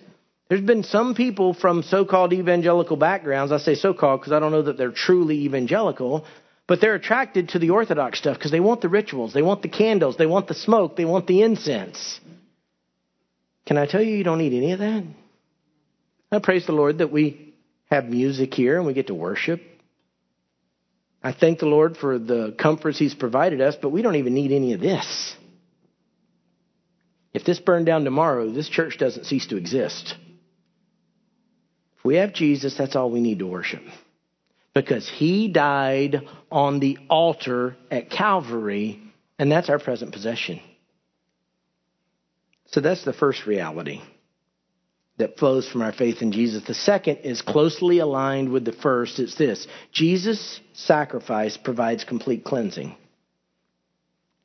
There's 0.49 0.61
been 0.61 0.83
some 0.83 1.13
people 1.13 1.53
from 1.53 1.83
so 1.83 2.05
called 2.05 2.33
evangelical 2.33 2.97
backgrounds, 2.97 3.51
I 3.51 3.59
say 3.59 3.75
so 3.75 3.93
called 3.93 4.21
because 4.21 4.33
I 4.33 4.39
don't 4.39 4.51
know 4.51 4.63
that 4.63 4.77
they're 4.77 4.91
truly 4.91 5.45
evangelical, 5.45 6.25
but 6.67 6.81
they're 6.81 6.95
attracted 6.95 7.49
to 7.49 7.59
the 7.59 7.69
Orthodox 7.69 8.17
stuff 8.17 8.35
because 8.35 8.49
they 8.49 8.59
want 8.59 8.81
the 8.81 8.89
rituals, 8.89 9.31
they 9.31 9.43
want 9.43 9.61
the 9.61 9.69
candles, 9.69 10.17
they 10.17 10.25
want 10.25 10.47
the 10.47 10.55
smoke, 10.55 10.95
they 10.95 11.05
want 11.05 11.27
the 11.27 11.43
incense. 11.43 12.19
Can 13.67 13.77
I 13.77 13.85
tell 13.85 14.01
you, 14.01 14.17
you 14.17 14.23
don't 14.23 14.39
need 14.39 14.53
any 14.53 14.71
of 14.71 14.79
that? 14.79 15.03
I 16.31 16.39
praise 16.39 16.65
the 16.65 16.71
Lord 16.71 16.97
that 16.97 17.11
we 17.11 17.53
have 17.91 18.05
music 18.05 18.51
here 18.51 18.77
and 18.77 18.87
we 18.87 18.93
get 18.93 19.07
to 19.07 19.15
worship. 19.15 19.61
I 21.21 21.31
thank 21.31 21.59
the 21.59 21.67
Lord 21.67 21.95
for 21.95 22.17
the 22.17 22.55
comforts 22.57 22.97
He's 22.97 23.13
provided 23.13 23.61
us, 23.61 23.75
but 23.79 23.89
we 23.89 24.01
don't 24.01 24.15
even 24.15 24.33
need 24.33 24.51
any 24.51 24.73
of 24.73 24.79
this. 24.79 25.35
If 27.35 27.43
this 27.43 27.59
burned 27.59 27.85
down 27.85 28.03
tomorrow, 28.03 28.51
this 28.51 28.67
church 28.67 28.97
doesn't 28.97 29.25
cease 29.25 29.45
to 29.47 29.57
exist. 29.57 30.15
We 32.09 32.15
have 32.15 32.33
Jesus, 32.33 32.73
that's 32.75 32.95
all 32.95 33.11
we 33.11 33.21
need 33.21 33.37
to 33.37 33.45
worship. 33.45 33.83
because 34.73 35.07
he 35.07 35.47
died 35.47 36.27
on 36.51 36.79
the 36.79 36.97
altar 37.07 37.75
at 37.91 38.09
Calvary, 38.09 38.99
and 39.37 39.51
that's 39.51 39.69
our 39.69 39.77
present 39.77 40.11
possession. 40.11 40.59
So 42.71 42.81
that's 42.81 43.05
the 43.05 43.13
first 43.13 43.45
reality 43.45 44.01
that 45.17 45.37
flows 45.37 45.69
from 45.69 45.83
our 45.83 45.91
faith 45.93 46.23
in 46.23 46.31
Jesus. 46.31 46.63
The 46.65 46.73
second 46.73 47.17
is 47.17 47.43
closely 47.43 47.99
aligned 47.99 48.49
with 48.51 48.65
the 48.65 48.71
first. 48.73 49.19
It's 49.19 49.35
this 49.35 49.67
Jesus' 49.91 50.61
sacrifice 50.73 51.57
provides 51.57 52.03
complete 52.05 52.43
cleansing. 52.43 52.95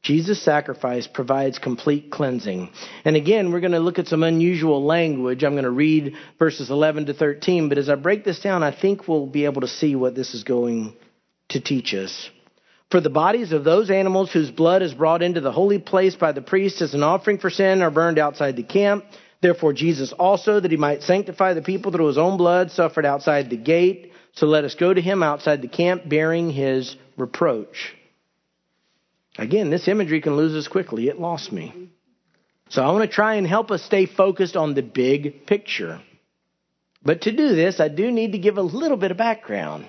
Jesus' 0.04 0.42
sacrifice 0.42 1.06
provides 1.06 1.58
complete 1.58 2.10
cleansing. 2.10 2.68
And 3.06 3.16
again, 3.16 3.50
we're 3.50 3.60
going 3.60 3.72
to 3.72 3.80
look 3.80 3.98
at 3.98 4.06
some 4.06 4.22
unusual 4.22 4.84
language. 4.84 5.42
I'm 5.42 5.54
going 5.54 5.64
to 5.64 5.70
read 5.70 6.14
verses 6.38 6.70
11 6.70 7.06
to 7.06 7.14
13, 7.14 7.70
but 7.70 7.78
as 7.78 7.88
I 7.88 7.94
break 7.94 8.22
this 8.22 8.40
down, 8.40 8.62
I 8.62 8.70
think 8.70 9.08
we'll 9.08 9.26
be 9.26 9.46
able 9.46 9.62
to 9.62 9.68
see 9.68 9.96
what 9.96 10.14
this 10.14 10.34
is 10.34 10.44
going 10.44 10.94
to 11.48 11.60
teach 11.60 11.94
us. 11.94 12.28
For 12.90 13.00
the 13.00 13.08
bodies 13.08 13.52
of 13.52 13.64
those 13.64 13.90
animals 13.90 14.30
whose 14.30 14.50
blood 14.50 14.82
is 14.82 14.92
brought 14.92 15.22
into 15.22 15.40
the 15.40 15.50
holy 15.50 15.78
place 15.78 16.14
by 16.14 16.32
the 16.32 16.42
priest 16.42 16.82
as 16.82 16.92
an 16.92 17.02
offering 17.02 17.38
for 17.38 17.48
sin 17.48 17.80
are 17.80 17.90
burned 17.90 18.18
outside 18.18 18.56
the 18.56 18.62
camp. 18.62 19.06
Therefore, 19.40 19.72
Jesus 19.72 20.12
also, 20.12 20.60
that 20.60 20.70
he 20.70 20.76
might 20.76 21.02
sanctify 21.02 21.54
the 21.54 21.62
people 21.62 21.92
through 21.92 22.08
his 22.08 22.18
own 22.18 22.36
blood, 22.36 22.70
suffered 22.70 23.06
outside 23.06 23.48
the 23.48 23.56
gate. 23.56 24.12
So 24.34 24.46
let 24.46 24.64
us 24.64 24.74
go 24.74 24.92
to 24.92 25.00
him 25.00 25.22
outside 25.22 25.62
the 25.62 25.68
camp, 25.68 26.06
bearing 26.06 26.50
his 26.50 26.94
reproach. 27.16 27.94
Again, 29.38 29.70
this 29.70 29.88
imagery 29.88 30.20
can 30.20 30.36
lose 30.36 30.54
us 30.54 30.68
quickly. 30.68 31.08
It 31.08 31.20
lost 31.20 31.52
me. 31.52 31.90
So 32.68 32.82
I 32.82 32.90
want 32.92 33.08
to 33.08 33.14
try 33.14 33.34
and 33.34 33.46
help 33.46 33.70
us 33.70 33.82
stay 33.82 34.06
focused 34.06 34.56
on 34.56 34.74
the 34.74 34.82
big 34.82 35.46
picture. 35.46 36.00
But 37.02 37.22
to 37.22 37.32
do 37.32 37.54
this, 37.54 37.80
I 37.80 37.88
do 37.88 38.10
need 38.10 38.32
to 38.32 38.38
give 38.38 38.56
a 38.56 38.62
little 38.62 38.96
bit 38.96 39.10
of 39.10 39.16
background. 39.16 39.86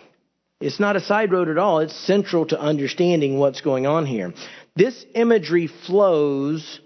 It's 0.60 0.79
not 0.79 0.95
a 0.95 1.01
side 1.01 1.31
road 1.31 1.49
at 1.49 1.58
all, 1.58 1.79
it's 1.79 1.95
central 1.95 2.45
to 2.47 2.60
understanding 2.60 3.38
what's 3.38 3.62
going 3.62 3.88
on 3.88 4.05
here. 4.05 4.34
This 4.75 5.05
imagery 5.13 5.67
flows 5.67 6.79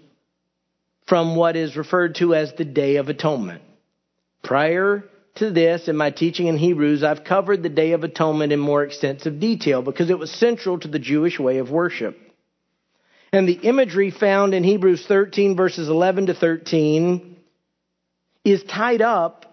from 1.06 1.34
what 1.34 1.56
is 1.56 1.76
referred 1.76 2.16
to 2.16 2.34
as 2.34 2.52
the 2.54 2.64
Day 2.64 2.96
of 2.96 3.08
Atonement. 3.08 3.62
Prior 4.42 5.04
to 5.36 5.50
this, 5.50 5.88
in 5.88 5.96
my 5.96 6.10
teaching 6.10 6.46
in 6.46 6.56
Hebrews, 6.56 7.02
I've 7.02 7.24
covered 7.24 7.62
the 7.62 7.68
Day 7.68 7.92
of 7.92 8.04
Atonement 8.04 8.52
in 8.52 8.60
more 8.60 8.84
extensive 8.84 9.40
detail 9.40 9.82
because 9.82 10.10
it 10.10 10.18
was 10.18 10.30
central 10.30 10.78
to 10.78 10.88
the 10.88 10.98
Jewish 10.98 11.38
way 11.38 11.58
of 11.58 11.70
worship. 11.70 12.16
And 13.32 13.48
the 13.48 13.60
imagery 13.62 14.10
found 14.10 14.54
in 14.54 14.64
Hebrews 14.64 15.06
13, 15.06 15.56
verses 15.56 15.88
11 15.88 16.26
to 16.26 16.34
13, 16.34 17.36
is 18.44 18.62
tied 18.64 19.02
up 19.02 19.46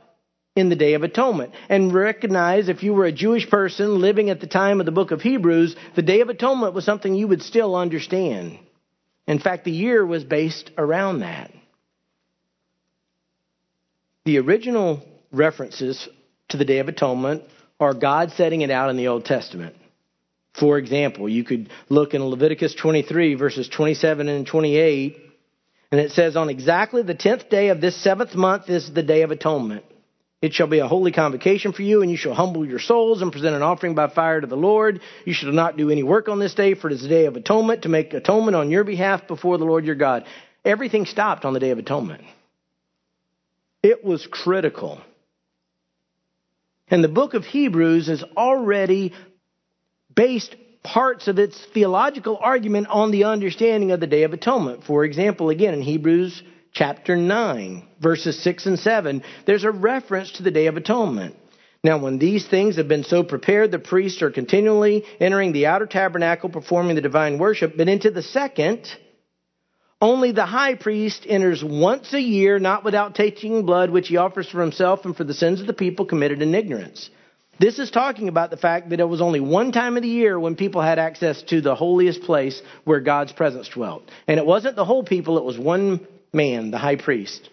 in 0.55 0.69
the 0.69 0.75
Day 0.75 0.95
of 0.95 1.03
Atonement. 1.03 1.53
And 1.69 1.93
recognize 1.93 2.69
if 2.69 2.81
you 2.81 2.93
were 2.93 3.05
a 3.05 3.11
Jewish 3.11 3.47
person 3.49 4.01
living 4.01 4.29
at 4.29 4.39
the 4.39 4.47
time 4.47 4.79
of 4.79 4.85
the 4.87 4.91
book 4.91 5.11
of 5.11 5.21
Hebrews, 5.21 5.75
the 5.95 6.01
Day 6.01 6.21
of 6.21 6.29
Atonement 6.29 6.73
was 6.73 6.85
something 6.85 7.13
you 7.13 7.27
would 7.27 7.43
still 7.43 7.75
understand. 7.75 8.57
In 9.27 9.39
fact, 9.39 9.65
the 9.65 9.71
year 9.71 10.05
was 10.05 10.23
based 10.23 10.71
around 10.77 11.19
that. 11.19 11.51
The 14.25 14.39
original 14.39 15.03
references 15.31 16.09
to 16.49 16.57
the 16.57 16.65
Day 16.65 16.79
of 16.79 16.87
Atonement 16.87 17.43
are 17.79 17.93
God 17.93 18.31
setting 18.31 18.61
it 18.61 18.71
out 18.71 18.89
in 18.89 18.97
the 18.97 19.09
Old 19.09 19.25
Testament. 19.25 19.75
For 20.59 20.77
example, 20.77 21.29
you 21.29 21.43
could 21.43 21.69
look 21.89 22.13
in 22.13 22.23
Leviticus 22.23 22.73
23, 22.73 23.35
verses 23.35 23.69
27 23.69 24.27
and 24.27 24.47
28, 24.47 25.17
and 25.91 26.01
it 26.01 26.11
says, 26.11 26.35
On 26.35 26.49
exactly 26.49 27.03
the 27.03 27.13
tenth 27.13 27.49
day 27.49 27.69
of 27.69 27.79
this 27.79 27.95
seventh 28.01 28.35
month 28.35 28.69
is 28.69 28.91
the 28.91 29.03
Day 29.03 29.21
of 29.21 29.31
Atonement. 29.31 29.83
It 30.41 30.53
shall 30.53 30.67
be 30.67 30.79
a 30.79 30.87
holy 30.87 31.11
convocation 31.11 31.73
for 31.73 31.81
you, 31.81 32.01
and 32.01 32.11
you 32.11 32.17
shall 32.17 32.33
humble 32.33 32.65
your 32.65 32.79
souls 32.79 33.21
and 33.21 33.31
present 33.31 33.55
an 33.55 33.63
offering 33.63 33.95
by 33.95 34.07
fire 34.07 34.41
to 34.41 34.47
the 34.47 34.55
Lord. 34.55 35.01
You 35.25 35.33
shall 35.33 35.51
not 35.51 35.77
do 35.77 35.89
any 35.89 36.03
work 36.03 36.27
on 36.27 36.39
this 36.39 36.53
day, 36.53 36.75
for 36.75 36.89
it 36.89 36.93
is 36.93 37.01
the 37.01 37.07
day 37.07 37.25
of 37.25 37.35
atonement 37.35 37.83
to 37.83 37.89
make 37.89 38.13
atonement 38.13 38.55
on 38.55 38.69
your 38.69 38.83
behalf 38.83 39.27
before 39.27 39.57
the 39.57 39.65
Lord 39.65 39.85
your 39.85 39.95
God. 39.95 40.25
Everything 40.63 41.05
stopped 41.05 41.45
on 41.45 41.53
the 41.53 41.59
Day 41.59 41.71
of 41.71 41.79
Atonement. 41.79 42.23
It 43.81 44.03
was 44.03 44.27
critical. 44.27 45.01
And 46.89 47.03
the 47.03 47.09
book 47.09 47.33
of 47.33 47.45
Hebrews 47.45 48.07
is 48.07 48.23
already 48.35 49.13
based 50.17 50.55
parts 50.83 51.27
of 51.27 51.37
its 51.37 51.63
theological 51.73 52.37
argument 52.41 52.87
on 52.87 53.11
the 53.11 53.25
understanding 53.25 53.91
of 53.91 53.99
the 53.99 54.07
Day 54.07 54.23
of 54.23 54.33
Atonement. 54.33 54.83
For 54.83 55.05
example, 55.05 55.49
again, 55.49 55.75
in 55.75 55.81
Hebrews 55.81 56.41
chapter 56.73 57.15
9, 57.15 57.87
verses 58.01 58.41
6 58.43 58.65
and 58.65 58.79
7, 58.79 59.21
there's 59.45 59.63
a 59.63 59.71
reference 59.71 60.31
to 60.33 60.43
the 60.43 60.51
Day 60.51 60.65
of 60.65 60.75
Atonement. 60.75 61.35
Now, 61.83 61.99
when 61.99 62.17
these 62.17 62.47
things 62.47 62.77
have 62.77 62.87
been 62.87 63.03
so 63.03 63.23
prepared, 63.23 63.71
the 63.71 63.79
priests 63.79 64.21
are 64.23 64.31
continually 64.31 65.03
entering 65.19 65.53
the 65.53 65.67
outer 65.67 65.85
tabernacle, 65.85 66.49
performing 66.49 66.95
the 66.95 67.01
divine 67.01 67.37
worship. 67.37 67.77
But 67.77 67.87
into 67.87 68.09
the 68.09 68.23
second, 68.23 68.87
only 70.01 70.31
the 70.31 70.45
high 70.47 70.75
priest 70.75 71.25
enters 71.29 71.63
once 71.63 72.13
a 72.13 72.21
year, 72.21 72.57
not 72.57 72.83
without 72.83 73.13
taking 73.13 73.65
blood, 73.65 73.91
which 73.91 74.07
he 74.07 74.17
offers 74.17 74.49
for 74.49 74.61
himself 74.61 75.05
and 75.05 75.15
for 75.15 75.23
the 75.23 75.35
sins 75.35 75.61
of 75.61 75.67
the 75.67 75.73
people 75.73 76.05
committed 76.05 76.41
in 76.41 76.55
ignorance. 76.55 77.11
This 77.59 77.79
is 77.79 77.89
talking 77.89 78.27
about 78.27 78.51
the 78.51 78.57
fact 78.57 78.89
that 78.89 78.99
it 78.99 79.07
was 79.07 79.21
only 79.21 79.39
one 79.39 79.71
time 79.71 79.97
of 79.97 80.03
the 80.03 80.09
year 80.09 80.39
when 80.39 80.55
people 80.55 80.81
had 80.81 80.99
access 80.99 81.41
to 81.43 81.59
the 81.59 81.75
holiest 81.75 82.21
place 82.21 82.61
where 82.83 82.99
God's 82.99 83.31
presence 83.31 83.67
dwelt. 83.69 84.03
And 84.27 84.39
it 84.39 84.45
wasn't 84.45 84.75
the 84.75 84.85
whole 84.85 85.03
people, 85.03 85.37
it 85.37 85.43
was 85.43 85.57
one 85.57 86.05
man, 86.31 86.69
the 86.69 86.77
high 86.77 86.97
priest. 86.97 87.49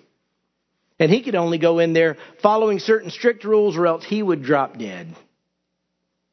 And 0.99 1.11
he 1.11 1.23
could 1.23 1.35
only 1.35 1.59
go 1.59 1.79
in 1.79 1.93
there 1.93 2.17
following 2.43 2.79
certain 2.79 3.11
strict 3.11 3.45
rules 3.45 3.77
or 3.77 3.87
else 3.87 4.05
he 4.05 4.23
would 4.23 4.43
drop 4.43 4.79
dead. 4.79 5.09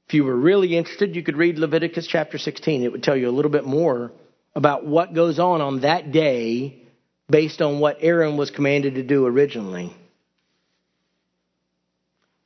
If 0.08 0.16
you 0.16 0.26
were 0.26 0.36
really 0.36 0.76
interested, 0.76 1.16
you 1.16 1.24
could 1.24 1.38
read 1.38 1.58
Leviticus 1.58 2.06
chapter 2.06 2.38
16. 2.38 2.84
It 2.84 2.92
would 2.92 3.04
tell 3.04 3.16
you 3.16 3.30
a 3.30 3.32
little 3.32 3.52
bit 3.52 3.64
more 3.64 4.12
about 4.54 4.86
what 4.86 5.14
goes 5.14 5.40
on 5.40 5.62
on 5.62 5.82
that 5.82 6.12
day 6.12 6.84
based 7.30 7.62
on 7.62 7.80
what 7.80 8.00
Aaron 8.02 8.36
was 8.36 8.52
commanded 8.52 8.96
to 8.96 9.04
do 9.04 9.26
originally. 9.26 9.96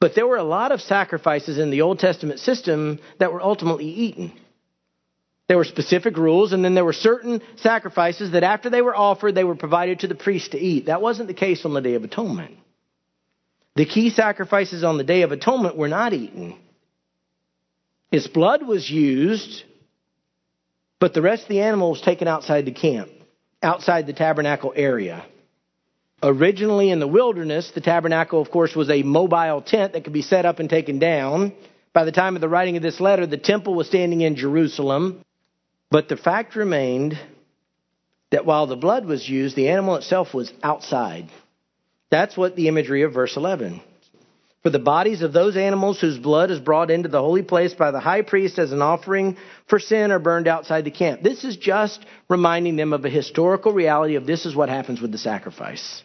But 0.06 0.14
there 0.14 0.28
were 0.28 0.38
a 0.38 0.44
lot 0.44 0.72
of 0.72 0.82
sacrifices 0.82 1.58
in 1.58 1.72
the 1.72 1.82
Old 1.82 1.98
Testament 1.98 2.40
system 2.40 3.00
that 3.18 3.34
were 3.34 3.42
ultimately 3.42 3.88
eaten. 3.88 4.34
There 5.48 5.58
were 5.58 5.64
specific 5.64 6.16
rules, 6.16 6.54
and 6.54 6.64
then 6.64 6.76
there 6.76 6.86
were 6.86 6.94
certain 6.94 7.42
sacrifices 7.56 8.34
that 8.34 8.44
after 8.44 8.70
they 8.70 8.84
were 8.84 8.96
offered, 8.96 9.34
they 9.34 9.44
were 9.44 9.56
provided 9.56 10.02
to 10.02 10.08
the 10.08 10.14
priest 10.14 10.52
to 10.52 10.60
eat. 10.60 10.86
That 10.86 11.02
wasn't 11.02 11.28
the 11.28 11.34
case 11.34 11.66
on 11.66 11.74
the 11.74 11.82
Day 11.82 11.96
of 11.96 12.04
Atonement. 12.04 12.56
The 13.74 13.88
key 13.88 14.12
sacrifices 14.12 14.84
on 14.84 14.98
the 14.98 15.04
Day 15.04 15.24
of 15.24 15.32
Atonement 15.32 15.76
were 15.76 15.88
not 15.88 16.14
eaten. 16.14 16.56
Its 18.12 18.28
blood 18.28 18.62
was 18.62 18.88
used, 18.88 19.64
but 21.00 21.16
the 21.16 21.24
rest 21.24 21.42
of 21.42 21.50
the 21.50 21.62
animal 21.62 21.90
was 21.90 22.02
taken 22.02 22.28
outside 22.28 22.66
the 22.66 22.72
camp, 22.72 23.10
outside 23.64 24.06
the 24.06 24.14
tabernacle 24.14 24.72
area. 24.76 25.26
Originally 26.24 26.90
in 26.90 27.00
the 27.00 27.08
wilderness, 27.08 27.72
the 27.72 27.82
tabernacle, 27.82 28.42
of 28.42 28.50
course, 28.50 28.76
was 28.76 28.90
a 28.90 29.04
mobile 29.04 29.62
tent 29.62 29.94
that 29.94 30.04
could 30.04 30.14
be 30.14 30.22
set 30.22 30.46
up 30.46 30.60
and 30.60 30.70
taken 30.70 30.98
down. 30.98 31.54
By 31.94 32.06
the 32.06 32.12
time 32.12 32.36
of 32.36 32.42
the 32.42 32.50
writing 32.50 32.78
of 32.78 32.84
this 32.84 33.00
letter, 33.00 33.26
the 33.26 33.38
temple 33.38 33.76
was 33.76 33.88
standing 33.88 34.22
in 34.22 34.36
Jerusalem. 34.36 35.24
But 35.92 36.10
the 36.10 36.18
fact 36.18 36.56
remained 36.56 37.20
that 38.32 38.46
while 38.46 38.68
the 38.68 38.76
blood 38.76 39.06
was 39.06 39.28
used, 39.28 39.56
the 39.56 39.70
animal 39.70 39.96
itself 39.96 40.34
was 40.34 40.52
outside. 40.64 41.30
That's 42.10 42.36
what 42.36 42.56
the 42.56 42.68
imagery 42.70 43.04
of 43.04 43.14
verse 43.14 43.38
11. 43.38 43.82
For 44.64 44.72
the 44.72 44.80
bodies 44.80 45.22
of 45.22 45.32
those 45.32 45.58
animals 45.58 46.02
whose 46.02 46.18
blood 46.18 46.50
is 46.50 46.60
brought 46.60 46.90
into 46.90 47.08
the 47.08 47.22
holy 47.22 47.44
place 47.44 47.76
by 47.76 47.92
the 47.92 48.00
high 48.00 48.24
priest 48.24 48.58
as 48.58 48.72
an 48.72 48.82
offering 48.82 49.38
for 49.68 49.78
sin 49.78 50.12
are 50.12 50.18
burned 50.18 50.48
outside 50.48 50.86
the 50.86 50.92
camp. 50.92 51.22
This 51.22 51.44
is 51.44 51.56
just 51.56 52.04
reminding 52.30 52.76
them 52.76 52.92
of 52.92 53.06
a 53.06 53.10
historical 53.10 53.74
reality 53.74 54.16
of 54.16 54.26
this 54.26 54.44
is 54.44 54.56
what 54.56 54.70
happens 54.70 55.00
with 55.00 55.12
the 55.12 55.20
sacrifice. 55.20 56.02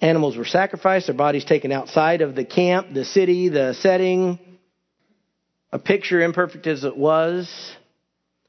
Animals 0.00 0.36
were 0.36 0.44
sacrificed, 0.44 1.06
their 1.06 1.16
bodies 1.16 1.44
taken 1.44 1.72
outside 1.72 2.20
of 2.20 2.34
the 2.34 2.44
camp, 2.44 2.92
the 2.92 3.04
city, 3.04 3.48
the 3.48 3.74
setting. 3.74 4.38
A 5.72 5.78
picture, 5.78 6.20
imperfect 6.20 6.66
as 6.66 6.84
it 6.84 6.96
was, 6.96 7.50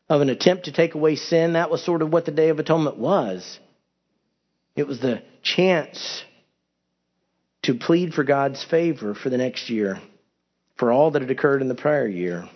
of 0.09 0.21
an 0.21 0.29
attempt 0.29 0.65
to 0.65 0.71
take 0.71 0.93
away 0.93 1.15
sin. 1.15 1.53
That 1.53 1.71
was 1.71 1.83
sort 1.83 2.01
of 2.01 2.11
what 2.11 2.25
the 2.25 2.31
Day 2.31 2.49
of 2.49 2.59
Atonement 2.59 2.97
was. 2.97 3.59
It 4.75 4.87
was 4.87 4.99
the 4.99 5.23
chance 5.41 6.23
to 7.63 7.73
plead 7.73 8.13
for 8.13 8.23
God's 8.23 8.63
favor 8.63 9.15
for 9.15 9.29
the 9.29 9.37
next 9.37 9.69
year, 9.69 9.99
for 10.77 10.91
all 10.91 11.11
that 11.11 11.21
had 11.21 11.31
occurred 11.31 11.61
in 11.61 11.67
the 11.67 11.75
prior 11.75 12.07
year. 12.07 12.47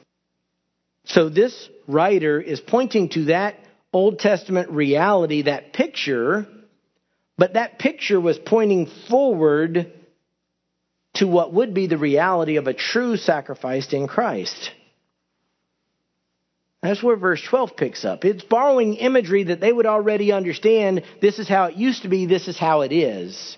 So 1.05 1.29
this 1.29 1.69
writer 1.87 2.39
is 2.39 2.59
pointing 2.59 3.09
to 3.09 3.25
that 3.25 3.55
Old 3.91 4.19
Testament 4.19 4.69
reality, 4.69 5.43
that 5.43 5.73
picture 5.73 6.47
but 7.41 7.53
that 7.53 7.79
picture 7.79 8.21
was 8.21 8.37
pointing 8.37 8.85
forward 9.09 9.91
to 11.15 11.27
what 11.27 11.51
would 11.51 11.73
be 11.73 11.87
the 11.87 11.97
reality 11.97 12.57
of 12.57 12.67
a 12.67 12.73
true 12.75 13.17
sacrifice 13.17 13.93
in 13.93 14.07
Christ. 14.07 14.69
That's 16.83 17.01
where 17.01 17.15
verse 17.15 17.41
12 17.41 17.75
picks 17.75 18.05
up. 18.05 18.25
It's 18.25 18.43
borrowing 18.43 18.93
imagery 18.93 19.45
that 19.45 19.59
they 19.59 19.73
would 19.73 19.87
already 19.87 20.31
understand. 20.31 21.01
This 21.19 21.39
is 21.39 21.49
how 21.49 21.63
it 21.63 21.77
used 21.77 22.03
to 22.03 22.09
be, 22.09 22.27
this 22.27 22.47
is 22.47 22.59
how 22.59 22.81
it 22.81 22.91
is. 22.91 23.57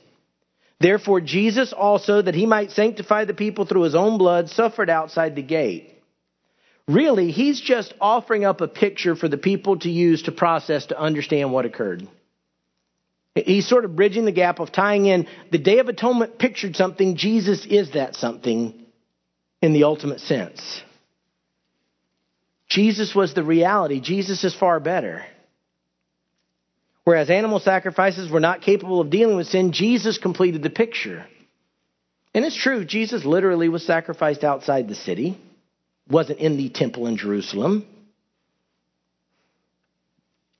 Therefore, 0.79 1.19
Jesus 1.19 1.73
also, 1.73 2.21
that 2.21 2.35
he 2.35 2.45
might 2.45 2.71
sanctify 2.71 3.25
the 3.25 3.33
people 3.33 3.65
through 3.65 3.81
his 3.81 3.95
own 3.95 4.17
blood, 4.17 4.49
suffered 4.49 4.89
outside 4.89 5.35
the 5.35 5.43
gate. 5.43 6.01
Really, 6.87 7.31
he's 7.31 7.59
just 7.59 7.93
offering 7.99 8.45
up 8.45 8.61
a 8.61 8.69
picture 8.69 9.17
for 9.17 9.27
the 9.27 9.37
people 9.37 9.77
to 9.79 9.89
use 9.89 10.23
to 10.23 10.31
process 10.31 10.85
to 10.85 10.97
understand 10.97 11.51
what 11.51 11.65
occurred. 11.65 12.07
He's 13.35 13.67
sort 13.67 13.85
of 13.85 13.95
bridging 13.95 14.25
the 14.25 14.31
gap 14.31 14.59
of 14.59 14.71
tying 14.71 15.07
in 15.07 15.27
the 15.51 15.57
Day 15.57 15.79
of 15.79 15.87
Atonement 15.87 16.37
pictured 16.37 16.75
something, 16.75 17.15
Jesus 17.15 17.65
is 17.65 17.91
that 17.91 18.15
something 18.15 18.79
in 19.61 19.73
the 19.73 19.85
ultimate 19.85 20.19
sense. 20.19 20.81
Jesus 22.69 23.15
was 23.15 23.33
the 23.33 23.43
reality, 23.43 23.99
Jesus 23.99 24.43
is 24.43 24.55
far 24.55 24.79
better. 24.79 25.25
Whereas 27.05 27.29
animal 27.29 27.59
sacrifices 27.59 28.31
were 28.31 28.39
not 28.39 28.61
capable 28.61 29.01
of 29.01 29.09
dealing 29.09 29.35
with 29.35 29.47
sin, 29.47 29.73
Jesus 29.73 30.17
completed 30.17 30.63
the 30.63 30.69
picture. 30.69 31.25
And 32.33 32.45
it's 32.45 32.55
true, 32.55 32.85
Jesus 32.85 33.25
literally 33.25 33.69
was 33.69 33.85
sacrificed 33.85 34.43
outside 34.43 34.87
the 34.87 34.95
city, 34.95 35.37
wasn't 36.09 36.39
in 36.39 36.57
the 36.57 36.69
temple 36.69 37.07
in 37.07 37.17
Jerusalem. 37.17 37.85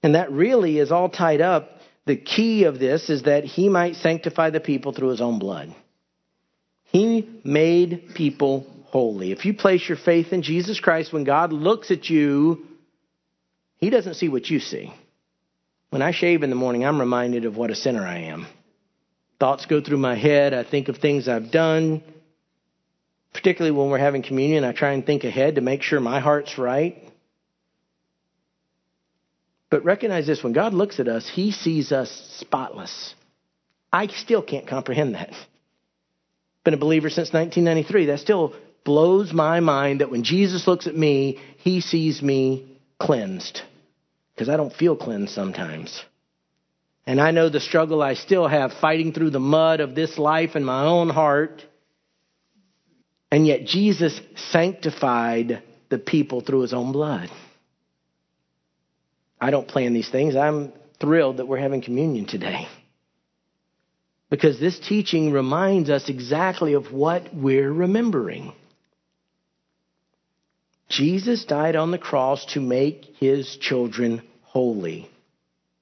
And 0.02 0.16
that 0.16 0.32
really 0.32 0.80
is 0.80 0.92
all 0.92 1.10
tied 1.10 1.42
up. 1.42 1.70
The 2.06 2.18
key 2.18 2.66
of 2.66 2.80
this 2.80 3.10
is 3.10 3.24
that 3.24 3.46
he 3.46 3.70
might 3.70 3.96
sanctify 3.96 4.50
the 4.50 4.60
people 4.60 4.92
through 4.92 5.10
his 5.10 5.22
own 5.22 5.40
blood. 5.40 5.74
He 6.86 7.30
made 7.44 8.12
people 8.14 8.68
holy. 8.88 9.32
If 9.32 9.46
you 9.46 9.54
place 9.54 9.88
your 9.88 9.98
faith 9.98 10.34
in 10.34 10.44
Jesus 10.44 10.80
Christ, 10.80 11.12
when 11.12 11.24
God 11.24 11.52
looks 11.52 11.90
at 11.92 12.10
you, 12.10 12.66
he 13.78 13.90
doesn't 13.90 14.16
see 14.16 14.30
what 14.30 14.50
you 14.50 14.60
see. 14.60 14.94
When 15.90 16.02
I 16.02 16.12
shave 16.12 16.44
in 16.44 16.50
the 16.50 16.56
morning, 16.56 16.86
I'm 16.86 17.00
reminded 17.00 17.46
of 17.46 17.58
what 17.58 17.72
a 17.72 17.76
sinner 17.76 18.06
I 18.06 18.20
am. 18.20 18.48
Thoughts 19.40 19.66
go 19.66 19.82
through 19.82 19.98
my 19.98 20.16
head. 20.16 20.54
I 20.54 20.64
think 20.64 20.90
of 20.90 20.98
things 20.98 21.28
I've 21.28 21.52
done. 21.52 22.04
Particularly 23.34 23.76
when 23.76 23.90
we're 23.90 23.98
having 23.98 24.24
communion, 24.24 24.64
I 24.64 24.72
try 24.72 24.92
and 24.92 25.06
think 25.06 25.24
ahead 25.24 25.56
to 25.56 25.62
make 25.62 25.82
sure 25.82 26.00
my 26.00 26.20
heart's 26.20 26.58
right. 26.58 27.03
But 29.74 29.86
recognize 29.86 30.28
this 30.28 30.44
when 30.44 30.54
God 30.54 30.76
looks 30.76 31.00
at 31.00 31.08
us, 31.08 31.28
He 31.28 31.50
sees 31.50 31.92
us 31.92 32.12
spotless. 32.38 33.16
I 33.92 34.06
still 34.06 34.44
can't 34.44 34.68
comprehend 34.68 35.16
that. 35.16 35.34
Been 36.64 36.76
a 36.76 36.78
believer 36.78 37.10
since 37.10 37.34
1993. 37.34 38.06
That 38.06 38.20
still 38.20 38.54
blows 38.84 39.34
my 39.34 39.62
mind 39.62 40.02
that 40.02 40.12
when 40.12 40.24
Jesus 40.24 40.68
looks 40.68 40.86
at 40.86 40.96
me, 40.96 41.40
He 41.58 41.82
sees 41.82 42.22
me 42.22 42.78
cleansed 43.00 43.62
because 44.36 44.48
I 44.48 44.58
don't 44.58 44.72
feel 44.72 44.96
cleansed 44.96 45.34
sometimes. 45.34 46.06
And 47.08 47.20
I 47.20 47.32
know 47.32 47.50
the 47.50 47.60
struggle 47.60 48.04
I 48.04 48.14
still 48.14 48.48
have 48.48 48.74
fighting 48.74 49.12
through 49.12 49.32
the 49.32 49.40
mud 49.40 49.80
of 49.80 49.96
this 49.96 50.20
life 50.20 50.56
in 50.56 50.64
my 50.64 50.86
own 50.86 51.10
heart. 51.10 51.66
And 53.32 53.48
yet 53.48 53.66
Jesus 53.66 54.22
sanctified 54.52 55.64
the 55.90 55.98
people 55.98 56.42
through 56.42 56.60
his 56.60 56.76
own 56.76 56.92
blood. 56.92 57.32
I 59.44 59.52
don't 59.52 59.68
plan 59.68 59.94
these 59.94 60.10
things. 60.10 60.38
I'm 60.38 60.72
thrilled 61.02 61.38
that 61.38 61.48
we're 61.50 61.58
having 61.58 61.82
communion 61.82 62.26
today. 62.26 62.66
Because 64.30 64.58
this 64.58 64.80
teaching 64.80 65.34
reminds 65.34 65.90
us 65.90 66.08
exactly 66.08 66.74
of 66.74 66.94
what 66.94 67.36
we're 67.36 67.72
remembering. 67.72 68.54
Jesus 70.88 71.44
died 71.44 71.76
on 71.76 71.92
the 71.92 71.98
cross 71.98 72.46
to 72.54 72.62
make 72.62 73.04
his 73.18 73.58
children 73.58 74.22
holy, 74.44 75.10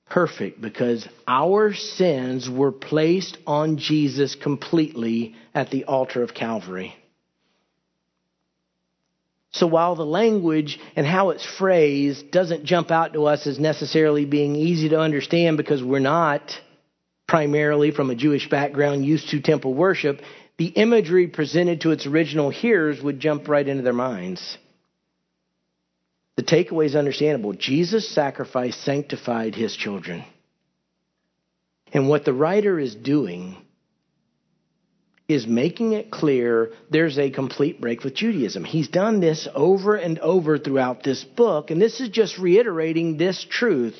perfect, 0.10 0.60
because 0.60 1.08
our 1.28 1.71
sins 1.76 2.50
were 2.50 2.71
placed 2.71 3.38
on 3.45 3.78
Jesus 3.78 4.34
completely 4.34 5.36
at 5.54 5.69
the 5.69 5.84
altar 5.84 6.24
of 6.24 6.34
Calvary. 6.34 6.95
So 9.51 9.67
while 9.67 9.95
the 9.95 10.05
language 10.05 10.79
and 10.95 11.05
how 11.05 11.31
it's 11.31 11.45
phrased 11.45 12.31
doesn't 12.31 12.63
jump 12.63 12.89
out 12.89 13.13
to 13.13 13.25
us 13.25 13.45
as 13.47 13.59
necessarily 13.59 14.25
being 14.25 14.55
easy 14.55 14.89
to 14.89 14.99
understand 14.99 15.57
because 15.57 15.83
we're 15.83 15.99
not 15.99 16.57
primarily 17.27 17.91
from 17.91 18.09
a 18.09 18.15
Jewish 18.15 18.49
background 18.49 19.05
used 19.05 19.29
to 19.29 19.41
temple 19.41 19.73
worship, 19.73 20.21
the 20.57 20.67
imagery 20.67 21.27
presented 21.27 21.81
to 21.81 21.91
its 21.91 22.05
original 22.05 22.49
hearers 22.49 23.01
would 23.01 23.19
jump 23.19 23.47
right 23.47 23.67
into 23.67 23.83
their 23.83 23.93
minds. 23.93 24.57
The 26.37 26.43
takeaway 26.43 26.85
is 26.85 26.95
understandable. 26.95 27.53
Jesus' 27.53 28.07
sacrifice 28.07 28.75
sanctified 28.77 29.53
his 29.53 29.75
children. 29.75 30.23
And 31.93 32.07
what 32.07 32.23
the 32.23 32.33
writer 32.33 32.79
is 32.79 32.95
doing 32.95 33.57
is 35.33 35.47
making 35.47 35.93
it 35.93 36.11
clear 36.11 36.71
there's 36.89 37.17
a 37.17 37.29
complete 37.29 37.81
break 37.81 38.03
with 38.03 38.13
Judaism. 38.13 38.63
He's 38.63 38.87
done 38.87 39.19
this 39.19 39.47
over 39.53 39.95
and 39.95 40.19
over 40.19 40.57
throughout 40.57 41.03
this 41.03 41.23
book, 41.23 41.71
and 41.71 41.81
this 41.81 41.99
is 41.99 42.09
just 42.09 42.37
reiterating 42.37 43.17
this 43.17 43.45
truth 43.49 43.95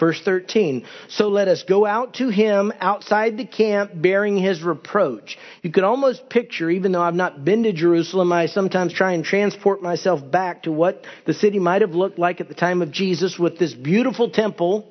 Verse 0.00 0.18
13, 0.24 0.86
so 1.08 1.28
let 1.28 1.46
us 1.46 1.62
go 1.64 1.84
out 1.84 2.14
to 2.14 2.30
him 2.30 2.72
outside 2.80 3.36
the 3.36 3.44
camp 3.44 3.90
bearing 3.94 4.38
his 4.38 4.62
reproach. 4.62 5.36
You 5.60 5.70
can 5.70 5.84
almost 5.84 6.30
picture, 6.30 6.70
even 6.70 6.92
though 6.92 7.02
I've 7.02 7.14
not 7.14 7.44
been 7.44 7.64
to 7.64 7.74
Jerusalem, 7.74 8.32
I 8.32 8.46
sometimes 8.46 8.94
try 8.94 9.12
and 9.12 9.22
transport 9.22 9.82
myself 9.82 10.28
back 10.28 10.62
to 10.62 10.72
what 10.72 11.04
the 11.26 11.34
city 11.34 11.58
might 11.58 11.82
have 11.82 11.94
looked 11.94 12.18
like 12.18 12.40
at 12.40 12.48
the 12.48 12.54
time 12.54 12.80
of 12.80 12.90
Jesus 12.90 13.38
with 13.38 13.58
this 13.58 13.74
beautiful 13.74 14.30
temple 14.30 14.88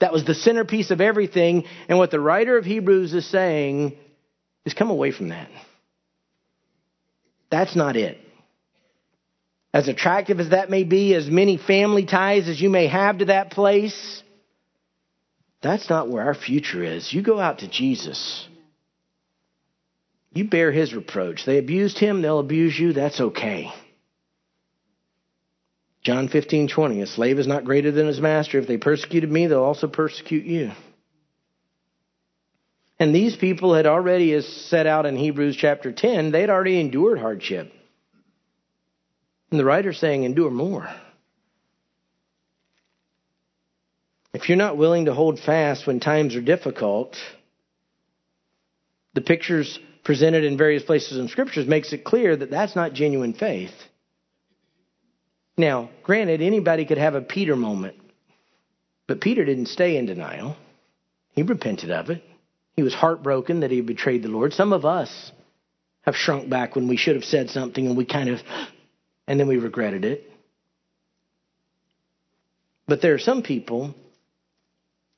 that 0.00 0.12
was 0.12 0.24
the 0.24 0.34
centerpiece 0.34 0.90
of 0.90 1.00
everything. 1.00 1.62
And 1.88 1.96
what 1.96 2.10
the 2.10 2.18
writer 2.18 2.58
of 2.58 2.64
Hebrews 2.64 3.14
is 3.14 3.30
saying 3.30 3.96
is 4.66 4.74
come 4.74 4.90
away 4.90 5.12
from 5.12 5.30
that. 5.30 5.48
That's 7.50 7.74
not 7.74 7.96
it. 7.96 8.18
As 9.72 9.88
attractive 9.88 10.40
as 10.40 10.50
that 10.50 10.68
may 10.68 10.84
be, 10.84 11.14
as 11.14 11.28
many 11.28 11.56
family 11.56 12.04
ties 12.04 12.48
as 12.48 12.60
you 12.60 12.68
may 12.68 12.88
have 12.88 13.18
to 13.18 13.26
that 13.26 13.50
place, 13.50 14.22
that's 15.62 15.88
not 15.88 16.08
where 16.08 16.24
our 16.24 16.34
future 16.34 16.82
is. 16.82 17.12
You 17.12 17.22
go 17.22 17.38
out 17.38 17.60
to 17.60 17.68
Jesus. 17.68 18.46
You 20.32 20.48
bear 20.48 20.72
his 20.72 20.94
reproach. 20.94 21.46
They 21.46 21.58
abused 21.58 21.98
him, 21.98 22.20
they'll 22.20 22.40
abuse 22.40 22.78
you. 22.78 22.92
That's 22.92 23.20
okay. 23.20 23.70
John 26.02 26.28
15, 26.28 26.68
20. 26.68 27.02
A 27.02 27.06
slave 27.06 27.38
is 27.38 27.46
not 27.46 27.64
greater 27.64 27.90
than 27.90 28.06
his 28.06 28.20
master. 28.20 28.58
If 28.58 28.68
they 28.68 28.76
persecuted 28.76 29.30
me, 29.30 29.46
they'll 29.46 29.62
also 29.62 29.88
persecute 29.88 30.44
you. 30.44 30.72
And 32.98 33.14
these 33.14 33.36
people 33.36 33.74
had 33.74 33.86
already, 33.86 34.32
as 34.32 34.46
set 34.46 34.86
out 34.86 35.04
in 35.04 35.16
Hebrews 35.16 35.56
chapter 35.56 35.92
10, 35.92 36.30
they'd 36.32 36.48
already 36.48 36.80
endured 36.80 37.18
hardship. 37.18 37.72
And 39.50 39.60
the 39.60 39.64
writer's 39.64 39.98
saying, 39.98 40.24
endure 40.24 40.50
more. 40.50 40.88
If 44.32 44.48
you're 44.48 44.58
not 44.58 44.76
willing 44.76 45.06
to 45.06 45.14
hold 45.14 45.40
fast 45.40 45.86
when 45.86 46.00
times 46.00 46.36
are 46.36 46.42
difficult, 46.42 47.16
the 49.14 49.20
pictures 49.20 49.78
presented 50.04 50.44
in 50.44 50.56
various 50.56 50.82
places 50.82 51.18
in 51.18 51.28
scriptures 51.28 51.66
makes 51.66 51.92
it 51.92 52.04
clear 52.04 52.36
that 52.36 52.50
that's 52.50 52.76
not 52.76 52.92
genuine 52.92 53.32
faith. 53.32 53.74
Now, 55.56 55.90
granted, 56.02 56.42
anybody 56.42 56.84
could 56.84 56.98
have 56.98 57.14
a 57.14 57.22
Peter 57.22 57.56
moment, 57.56 57.96
but 59.06 59.20
Peter 59.20 59.44
didn't 59.44 59.66
stay 59.66 59.96
in 59.96 60.06
denial. 60.06 60.56
He 61.32 61.42
repented 61.42 61.90
of 61.90 62.10
it. 62.10 62.22
He 62.76 62.82
was 62.82 62.94
heartbroken 62.94 63.60
that 63.60 63.70
he 63.70 63.78
had 63.78 63.86
betrayed 63.86 64.22
the 64.22 64.28
Lord. 64.28 64.52
Some 64.52 64.72
of 64.72 64.84
us 64.84 65.32
have 66.02 66.14
shrunk 66.14 66.48
back 66.48 66.76
when 66.76 66.88
we 66.88 66.96
should 66.96 67.16
have 67.16 67.24
said 67.24 67.50
something 67.50 67.86
and 67.86 67.96
we 67.96 68.04
kind 68.04 68.28
of 68.28 68.40
and 69.26 69.40
then 69.40 69.48
we 69.48 69.56
regretted 69.56 70.04
it. 70.04 70.30
But 72.86 73.02
there 73.02 73.14
are 73.14 73.18
some 73.18 73.42
people 73.42 73.94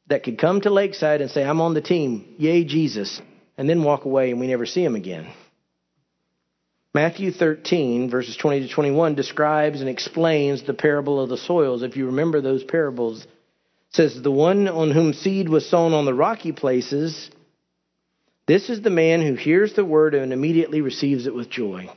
that 0.07 0.23
could 0.23 0.39
come 0.39 0.63
to 0.63 0.71
Lakeside 0.71 1.21
and 1.21 1.31
say, 1.31 1.45
I'm 1.45 1.61
on 1.61 1.75
the 1.75 1.83
team, 1.83 2.35
yay, 2.39 2.65
Jesus, 2.65 3.21
and 3.59 3.69
then 3.69 3.85
walk 3.85 4.07
away 4.07 4.31
and 4.31 4.41
we 4.41 4.47
never 4.47 4.65
see 4.65 4.83
him 4.83 4.95
again. 4.95 5.31
Matthew 6.95 7.31
13, 7.31 8.09
verses 8.09 8.37
20 8.37 8.67
to 8.67 8.75
21, 8.75 9.15
describes 9.15 9.81
and 9.81 9.91
explains 9.91 10.63
the 10.63 10.73
parable 10.73 11.21
of 11.21 11.29
the 11.29 11.37
soils. 11.37 11.83
If 11.83 11.97
you 11.97 12.07
remember 12.07 12.41
those 12.41 12.65
parables, 12.65 13.27
says, 13.91 14.21
The 14.21 14.33
one 14.33 14.67
on 14.69 14.91
whom 14.91 15.13
seed 15.13 15.51
was 15.51 15.69
sown 15.69 15.93
on 15.93 16.07
the 16.07 16.15
rocky 16.15 16.53
places, 16.53 17.31
this 18.49 18.71
is 18.71 18.81
the 18.81 18.91
man 18.91 19.21
who 19.21 19.35
hears 19.35 19.75
the 19.75 19.85
word 19.85 20.15
and 20.15 20.33
immediately 20.33 20.81
receives 20.81 21.27
it 21.27 21.35
with 21.35 21.51
joy. 21.51 21.89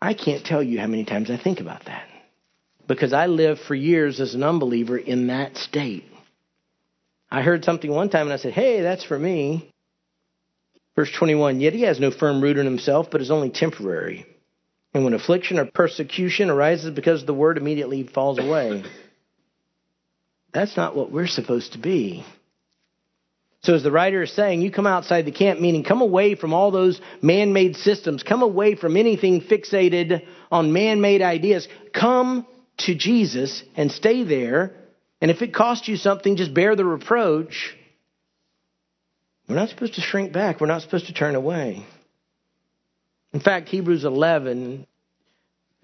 I 0.00 0.14
can't 0.14 0.46
tell 0.46 0.62
you 0.62 0.78
how 0.78 0.86
many 0.86 1.04
times 1.04 1.30
I 1.30 1.36
think 1.36 1.60
about 1.60 1.86
that 1.86 2.06
because 2.86 3.12
I 3.12 3.26
lived 3.26 3.60
for 3.62 3.74
years 3.74 4.20
as 4.20 4.34
an 4.34 4.44
unbeliever 4.44 4.96
in 4.96 5.26
that 5.26 5.56
state. 5.56 6.04
I 7.28 7.42
heard 7.42 7.64
something 7.64 7.90
one 7.90 8.08
time 8.08 8.26
and 8.26 8.32
I 8.32 8.36
said, 8.36 8.52
Hey, 8.52 8.82
that's 8.82 9.04
for 9.04 9.18
me. 9.18 9.68
Verse 10.94 11.10
21 11.18 11.60
Yet 11.60 11.72
he 11.72 11.82
has 11.82 11.98
no 11.98 12.12
firm 12.12 12.40
root 12.40 12.56
in 12.56 12.64
himself, 12.64 13.10
but 13.10 13.20
is 13.20 13.32
only 13.32 13.50
temporary. 13.50 14.26
And 14.94 15.04
when 15.04 15.12
affliction 15.12 15.58
or 15.58 15.66
persecution 15.66 16.50
arises 16.50 16.90
because 16.94 17.26
the 17.26 17.34
word 17.34 17.58
immediately 17.58 18.04
falls 18.04 18.38
away. 18.38 18.84
That's 20.54 20.76
not 20.76 20.96
what 20.96 21.10
we're 21.10 21.26
supposed 21.26 21.72
to 21.72 21.78
be. 21.78 22.24
So, 23.62 23.74
as 23.74 23.82
the 23.82 23.90
writer 23.90 24.22
is 24.22 24.32
saying, 24.32 24.62
you 24.62 24.70
come 24.70 24.86
outside 24.86 25.24
the 25.24 25.32
camp, 25.32 25.60
meaning 25.60 25.82
come 25.82 26.00
away 26.00 26.34
from 26.34 26.52
all 26.52 26.70
those 26.70 27.00
man 27.20 27.52
made 27.52 27.76
systems, 27.76 28.22
come 28.22 28.42
away 28.42 28.76
from 28.76 28.96
anything 28.96 29.40
fixated 29.40 30.24
on 30.52 30.72
man 30.72 31.00
made 31.00 31.22
ideas. 31.22 31.66
Come 31.92 32.46
to 32.78 32.94
Jesus 32.94 33.64
and 33.74 33.90
stay 33.90 34.22
there. 34.22 34.74
And 35.20 35.30
if 35.30 35.42
it 35.42 35.54
costs 35.54 35.88
you 35.88 35.96
something, 35.96 36.36
just 36.36 36.54
bear 36.54 36.76
the 36.76 36.84
reproach. 36.84 37.76
We're 39.48 39.56
not 39.56 39.70
supposed 39.70 39.94
to 39.94 40.00
shrink 40.00 40.32
back, 40.32 40.60
we're 40.60 40.66
not 40.66 40.82
supposed 40.82 41.06
to 41.06 41.14
turn 41.14 41.34
away. 41.34 41.86
In 43.32 43.40
fact, 43.40 43.68
Hebrews 43.68 44.04
11, 44.04 44.86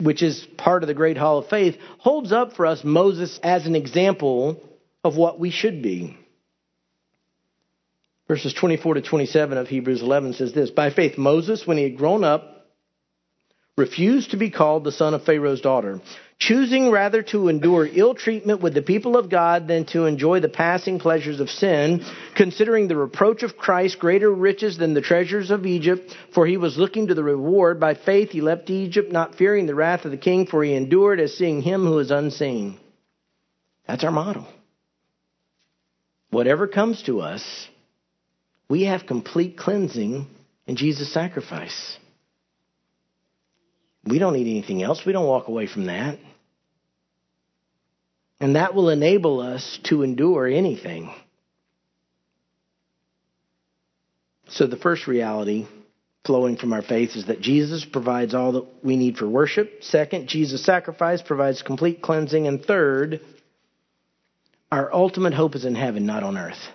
which 0.01 0.23
is 0.23 0.47
part 0.57 0.83
of 0.83 0.87
the 0.87 0.95
Great 0.95 1.17
Hall 1.17 1.39
of 1.39 1.49
Faith, 1.49 1.77
holds 1.99 2.33
up 2.33 2.55
for 2.55 2.67
us 2.67 2.83
Moses 2.83 3.39
as 3.43 3.67
an 3.67 3.77
example 3.77 4.61
of 5.05 5.17
what 5.17 5.39
we 5.39 5.51
should 5.51 5.83
be. 5.83 6.17
Verses 8.29 8.55
24 8.55 8.95
to 8.95 9.03
27 9.03 9.59
of 9.59 9.69
Hebrews 9.69 10.03
11 10.03 10.35
says 10.35 10.53
this 10.53 10.71
By 10.71 10.91
faith, 10.91 11.19
Moses, 11.19 11.67
when 11.67 11.77
he 11.77 11.83
had 11.83 11.97
grown 11.97 12.25
up, 12.25 12.53
refused 13.77 14.31
to 14.33 14.37
be 14.37 14.51
called 14.51 14.85
the 14.85 14.93
son 14.93 15.15
of 15.15 15.25
Pharaoh's 15.25 15.63
daughter, 15.63 16.01
choosing 16.39 16.91
rather 16.91 17.23
to 17.23 17.49
endure 17.49 17.89
ill 17.91 18.15
treatment 18.15 18.61
with 18.61 18.75
the 18.75 18.83
people 18.83 19.17
of 19.17 19.31
God 19.31 19.67
than 19.67 19.87
to 19.87 20.05
enjoy 20.05 20.41
the 20.41 20.49
passing 20.49 20.99
pleasures 20.99 21.41
of 21.41 21.49
sin, 21.49 22.05
considering 22.37 22.87
the 22.87 22.97
reproach 22.97 23.43
of 23.43 23.57
Christ 23.57 23.99
greater 23.99 24.31
riches 24.31 24.77
than 24.77 24.93
the 24.93 25.01
treasures 25.01 25.51
of 25.51 25.65
Egypt, 25.65 26.15
for 26.35 26.47
he 26.47 26.59
was 26.59 26.77
looking 26.77 27.07
to 27.07 27.15
the 27.15 27.25
reward. 27.25 27.81
By 27.81 27.95
faith, 27.95 28.31
he 28.31 28.41
left 28.41 28.69
Egypt, 28.69 29.11
not 29.11 29.37
fearing 29.37 29.67
the 29.67 29.75
wrath 29.75 30.05
of 30.05 30.11
the 30.11 30.17
king, 30.19 30.47
for 30.47 30.63
he 30.63 30.75
endured 30.75 31.19
as 31.19 31.37
seeing 31.37 31.63
him 31.63 31.87
who 31.87 31.99
is 31.99 32.11
unseen. 32.11 32.79
That's 33.87 34.05
our 34.05 34.13
model. 34.13 34.47
Whatever 36.31 36.67
comes 36.67 37.03
to 37.05 37.21
us, 37.21 37.69
we 38.73 38.85
have 38.85 39.05
complete 39.05 39.59
cleansing 39.59 40.27
in 40.67 40.77
Jesus' 40.77 41.13
sacrifice. 41.13 41.99
We 44.03 44.19
don't 44.19 44.33
need 44.33 44.49
anything 44.49 44.83
else. 44.83 45.05
We 45.05 45.13
don't 45.13 45.27
walk 45.27 45.49
away 45.49 45.67
from 45.67 45.89
that. 45.89 46.19
And 48.41 48.57
that 48.57 48.75
will 48.75 48.89
enable 48.89 49.41
us 49.41 49.79
to 49.91 50.03
endure 50.03 50.47
anything. 50.47 51.15
So, 54.49 54.67
the 54.67 54.79
first 54.79 55.07
reality 55.07 55.67
flowing 56.25 56.57
from 56.57 56.73
our 56.73 56.81
faith 56.81 57.15
is 57.15 57.27
that 57.27 57.43
Jesus 57.43 57.85
provides 57.85 58.33
all 58.33 58.53
that 58.53 58.67
we 58.83 58.97
need 58.97 59.19
for 59.19 59.29
worship. 59.29 59.83
Second, 59.85 60.29
Jesus' 60.29 60.65
sacrifice 60.65 61.21
provides 61.21 61.61
complete 61.61 62.01
cleansing. 62.01 62.47
And 62.47 62.65
third, 62.65 63.21
our 64.71 64.91
ultimate 64.91 65.35
hope 65.35 65.57
is 65.57 65.67
in 65.67 65.75
heaven, 65.75 66.07
not 66.07 66.23
on 66.23 66.39
earth. 66.39 66.71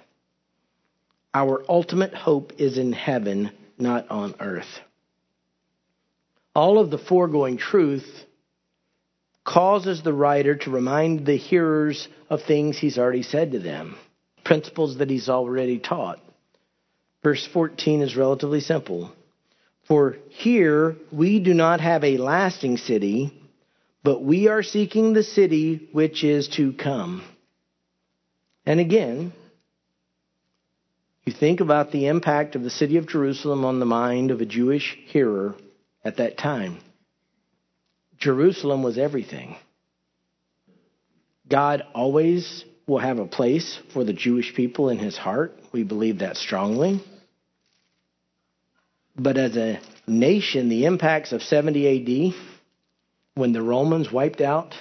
Our 1.33 1.63
ultimate 1.69 2.13
hope 2.13 2.53
is 2.57 2.77
in 2.77 2.93
heaven, 2.93 3.51
not 3.77 4.09
on 4.09 4.35
earth. 4.39 4.79
All 6.55 6.79
of 6.79 6.89
the 6.89 6.97
foregoing 6.97 7.57
truth 7.57 8.07
causes 9.45 10.01
the 10.01 10.13
writer 10.13 10.55
to 10.55 10.71
remind 10.71 11.25
the 11.25 11.37
hearers 11.37 12.07
of 12.29 12.41
things 12.43 12.77
he's 12.77 12.97
already 12.97 13.23
said 13.23 13.51
to 13.51 13.59
them, 13.59 13.95
principles 14.43 14.97
that 14.97 15.09
he's 15.09 15.29
already 15.29 15.79
taught. 15.79 16.19
Verse 17.23 17.47
14 17.53 18.01
is 18.01 18.15
relatively 18.15 18.59
simple. 18.59 19.11
For 19.87 20.17
here 20.29 20.97
we 21.11 21.39
do 21.39 21.53
not 21.53 21.79
have 21.79 22.03
a 22.03 22.17
lasting 22.17 22.77
city, 22.77 23.33
but 24.03 24.21
we 24.21 24.47
are 24.47 24.63
seeking 24.63 25.13
the 25.13 25.23
city 25.23 25.89
which 25.93 26.23
is 26.23 26.49
to 26.49 26.73
come. 26.73 27.23
And 28.65 28.79
again, 28.81 29.31
you 31.27 31.33
think 31.33 31.59
about 31.59 31.91
the 31.91 32.07
impact 32.07 32.55
of 32.55 32.63
the 32.63 32.69
city 32.69 32.97
of 32.97 33.07
Jerusalem 33.07 33.65
on 33.65 33.79
the 33.79 33.85
mind 33.85 34.31
of 34.31 34.39
a 34.39 34.45
Jewish 34.45 34.97
hearer 35.07 35.55
at 36.03 36.17
that 36.17 36.37
time. 36.37 36.79
Jerusalem 38.17 38.81
was 38.81 38.97
everything. 38.97 39.57
God 41.47 41.83
always 41.93 42.63
will 42.87 42.99
have 42.99 43.19
a 43.19 43.25
place 43.25 43.77
for 43.93 44.05
the 44.05 44.13
Jewish 44.13 44.55
people 44.55 44.89
in 44.89 44.99
his 44.99 45.17
heart. 45.17 45.59
We 45.73 45.83
believe 45.83 46.19
that 46.19 46.37
strongly. 46.37 47.03
But 49.17 49.37
as 49.37 49.57
a 49.57 49.81
nation, 50.07 50.69
the 50.69 50.85
impacts 50.85 51.33
of 51.33 51.43
70 51.43 52.31
AD, 52.31 52.35
when 53.35 53.51
the 53.51 53.61
Romans 53.61 54.11
wiped 54.11 54.39
out 54.39 54.73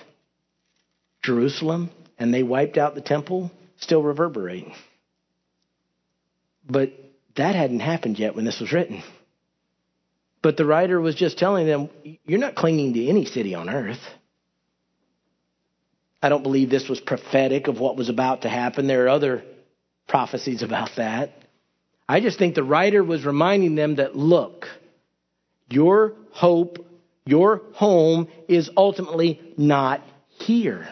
Jerusalem 1.22 1.90
and 2.18 2.32
they 2.32 2.44
wiped 2.44 2.78
out 2.78 2.94
the 2.94 3.00
temple, 3.00 3.50
still 3.78 4.02
reverberate. 4.02 4.68
But 6.68 6.92
that 7.36 7.54
hadn't 7.54 7.80
happened 7.80 8.18
yet 8.18 8.34
when 8.34 8.44
this 8.44 8.60
was 8.60 8.72
written. 8.72 9.02
But 10.42 10.56
the 10.56 10.64
writer 10.64 11.00
was 11.00 11.14
just 11.14 11.38
telling 11.38 11.66
them, 11.66 11.90
you're 12.24 12.38
not 12.38 12.54
clinging 12.54 12.94
to 12.94 13.08
any 13.08 13.24
city 13.24 13.54
on 13.54 13.68
earth. 13.68 14.00
I 16.22 16.28
don't 16.28 16.42
believe 16.42 16.70
this 16.70 16.88
was 16.88 17.00
prophetic 17.00 17.68
of 17.68 17.78
what 17.78 17.96
was 17.96 18.08
about 18.08 18.42
to 18.42 18.48
happen. 18.48 18.86
There 18.86 19.04
are 19.04 19.08
other 19.08 19.44
prophecies 20.08 20.62
about 20.62 20.90
that. 20.96 21.32
I 22.08 22.20
just 22.20 22.38
think 22.38 22.54
the 22.54 22.64
writer 22.64 23.02
was 23.02 23.24
reminding 23.24 23.74
them 23.74 23.96
that, 23.96 24.16
look, 24.16 24.66
your 25.68 26.14
hope, 26.30 26.86
your 27.24 27.62
home 27.74 28.28
is 28.48 28.70
ultimately 28.76 29.40
not 29.56 30.02
here. 30.28 30.88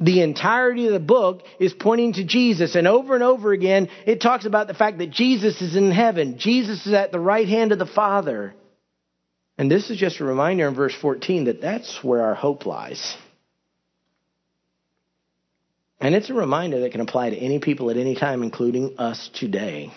The 0.00 0.22
entirety 0.22 0.86
of 0.86 0.92
the 0.92 1.00
book 1.00 1.42
is 1.58 1.72
pointing 1.72 2.14
to 2.14 2.24
Jesus. 2.24 2.76
And 2.76 2.86
over 2.86 3.14
and 3.14 3.24
over 3.24 3.52
again, 3.52 3.88
it 4.06 4.20
talks 4.20 4.46
about 4.46 4.68
the 4.68 4.74
fact 4.74 4.98
that 4.98 5.10
Jesus 5.10 5.60
is 5.60 5.74
in 5.74 5.90
heaven. 5.90 6.38
Jesus 6.38 6.86
is 6.86 6.92
at 6.92 7.10
the 7.10 7.18
right 7.18 7.48
hand 7.48 7.72
of 7.72 7.78
the 7.78 7.86
Father. 7.86 8.54
And 9.56 9.68
this 9.68 9.90
is 9.90 9.98
just 9.98 10.20
a 10.20 10.24
reminder 10.24 10.68
in 10.68 10.74
verse 10.74 10.94
14 10.94 11.46
that 11.46 11.60
that's 11.60 11.98
where 12.02 12.22
our 12.22 12.34
hope 12.34 12.64
lies. 12.64 13.16
And 16.00 16.14
it's 16.14 16.30
a 16.30 16.34
reminder 16.34 16.80
that 16.80 16.92
can 16.92 17.00
apply 17.00 17.30
to 17.30 17.36
any 17.36 17.58
people 17.58 17.90
at 17.90 17.96
any 17.96 18.14
time, 18.14 18.44
including 18.44 18.98
us 18.98 19.30
today. 19.34 19.92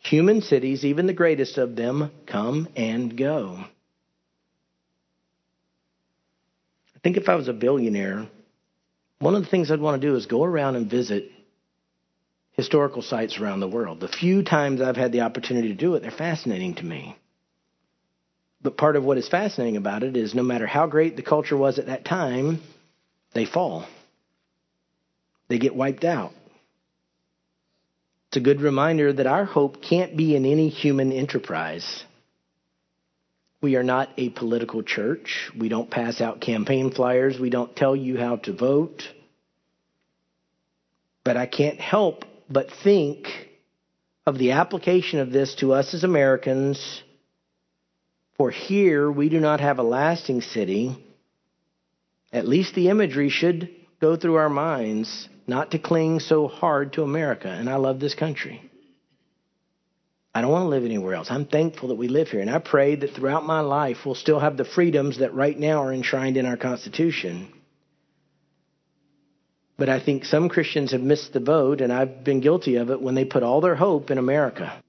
Human 0.00 0.42
cities, 0.42 0.84
even 0.84 1.06
the 1.06 1.14
greatest 1.14 1.56
of 1.56 1.76
them, 1.76 2.10
come 2.26 2.68
and 2.76 3.16
go. 3.16 3.64
I 6.94 6.98
think 7.02 7.16
if 7.16 7.30
I 7.30 7.36
was 7.36 7.48
a 7.48 7.54
billionaire, 7.54 8.28
one 9.20 9.34
of 9.34 9.42
the 9.42 9.48
things 9.48 9.70
I'd 9.70 9.80
want 9.80 10.00
to 10.00 10.08
do 10.08 10.16
is 10.16 10.26
go 10.26 10.42
around 10.42 10.76
and 10.76 10.90
visit 10.90 11.30
historical 12.52 13.02
sites 13.02 13.38
around 13.38 13.60
the 13.60 13.68
world. 13.68 14.00
The 14.00 14.08
few 14.08 14.42
times 14.42 14.80
I've 14.80 14.96
had 14.96 15.12
the 15.12 15.20
opportunity 15.20 15.68
to 15.68 15.74
do 15.74 15.94
it, 15.94 16.00
they're 16.00 16.10
fascinating 16.10 16.74
to 16.76 16.84
me. 16.84 17.16
But 18.62 18.76
part 18.76 18.96
of 18.96 19.04
what 19.04 19.18
is 19.18 19.28
fascinating 19.28 19.76
about 19.76 20.02
it 20.02 20.16
is 20.16 20.34
no 20.34 20.42
matter 20.42 20.66
how 20.66 20.86
great 20.86 21.16
the 21.16 21.22
culture 21.22 21.56
was 21.56 21.78
at 21.78 21.86
that 21.86 22.04
time, 22.04 22.60
they 23.32 23.44
fall. 23.44 23.86
They 25.48 25.58
get 25.58 25.76
wiped 25.76 26.04
out. 26.04 26.32
It's 28.28 28.36
a 28.36 28.40
good 28.40 28.60
reminder 28.60 29.12
that 29.12 29.26
our 29.26 29.44
hope 29.44 29.82
can't 29.82 30.16
be 30.16 30.36
in 30.36 30.44
any 30.44 30.68
human 30.68 31.12
enterprise. 31.12 32.04
We 33.62 33.76
are 33.76 33.82
not 33.82 34.08
a 34.16 34.30
political 34.30 34.82
church. 34.82 35.50
We 35.56 35.68
don't 35.68 35.90
pass 35.90 36.20
out 36.20 36.40
campaign 36.40 36.90
flyers. 36.92 37.38
We 37.38 37.50
don't 37.50 37.74
tell 37.76 37.94
you 37.94 38.18
how 38.18 38.36
to 38.36 38.52
vote. 38.54 39.02
But 41.24 41.36
I 41.36 41.46
can't 41.46 41.78
help 41.78 42.24
but 42.48 42.70
think 42.82 43.28
of 44.26 44.38
the 44.38 44.52
application 44.52 45.20
of 45.20 45.30
this 45.30 45.54
to 45.56 45.74
us 45.74 45.92
as 45.92 46.04
Americans. 46.04 47.02
For 48.38 48.50
here 48.50 49.10
we 49.10 49.28
do 49.28 49.40
not 49.40 49.60
have 49.60 49.78
a 49.78 49.82
lasting 49.82 50.40
city. 50.40 51.04
At 52.32 52.48
least 52.48 52.74
the 52.74 52.88
imagery 52.88 53.28
should 53.28 53.68
go 54.00 54.16
through 54.16 54.36
our 54.36 54.48
minds 54.48 55.28
not 55.46 55.72
to 55.72 55.78
cling 55.78 56.20
so 56.20 56.48
hard 56.48 56.94
to 56.94 57.02
America. 57.02 57.48
And 57.48 57.68
I 57.68 57.76
love 57.76 58.00
this 58.00 58.14
country. 58.14 58.69
I 60.32 60.40
don't 60.40 60.52
want 60.52 60.64
to 60.64 60.68
live 60.68 60.84
anywhere 60.84 61.14
else. 61.14 61.28
I'm 61.30 61.46
thankful 61.46 61.88
that 61.88 61.96
we 61.96 62.08
live 62.08 62.28
here. 62.28 62.40
And 62.40 62.50
I 62.50 62.58
pray 62.58 62.94
that 62.94 63.14
throughout 63.14 63.44
my 63.44 63.60
life 63.60 63.98
we'll 64.04 64.14
still 64.14 64.38
have 64.38 64.56
the 64.56 64.64
freedoms 64.64 65.18
that 65.18 65.34
right 65.34 65.58
now 65.58 65.82
are 65.82 65.92
enshrined 65.92 66.36
in 66.36 66.46
our 66.46 66.56
Constitution. 66.56 67.52
But 69.76 69.88
I 69.88 69.98
think 69.98 70.24
some 70.24 70.48
Christians 70.48 70.92
have 70.92 71.00
missed 71.00 71.32
the 71.32 71.40
boat, 71.40 71.80
and 71.80 71.90
I've 71.90 72.22
been 72.22 72.40
guilty 72.40 72.76
of 72.76 72.90
it 72.90 73.00
when 73.00 73.14
they 73.14 73.24
put 73.24 73.42
all 73.42 73.62
their 73.62 73.74
hope 73.74 74.10
in 74.10 74.18
America. 74.18 74.80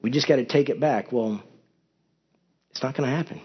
We 0.00 0.10
just 0.10 0.26
got 0.26 0.36
to 0.36 0.46
take 0.46 0.68
it 0.68 0.80
back. 0.80 1.12
Well, 1.12 1.42
it's 2.70 2.82
not 2.82 2.96
going 2.96 3.08
to 3.08 3.14
happen. 3.14 3.42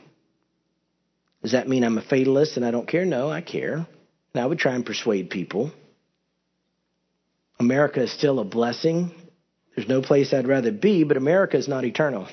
Does 1.44 1.52
that 1.52 1.68
mean 1.68 1.84
I'm 1.84 1.98
a 1.98 2.02
fatalist 2.02 2.58
and 2.58 2.66
I 2.66 2.72
don't 2.72 2.88
care? 2.88 3.06
No, 3.06 3.30
I 3.30 3.42
care. 3.42 3.86
And 4.34 4.44
I 4.44 4.46
would 4.46 4.60
try 4.60 4.74
and 4.74 4.86
persuade 4.86 5.30
people. 5.30 5.72
America 7.60 8.02
is 8.02 8.12
still 8.12 8.40
a 8.40 8.46
blessing. 8.46 9.12
There's 9.78 9.88
no 9.88 10.02
place 10.02 10.34
I'd 10.34 10.48
rather 10.48 10.72
be, 10.72 11.04
but 11.04 11.18
America 11.18 11.56
is 11.56 11.68
not 11.68 11.86
eternal. 11.86 12.28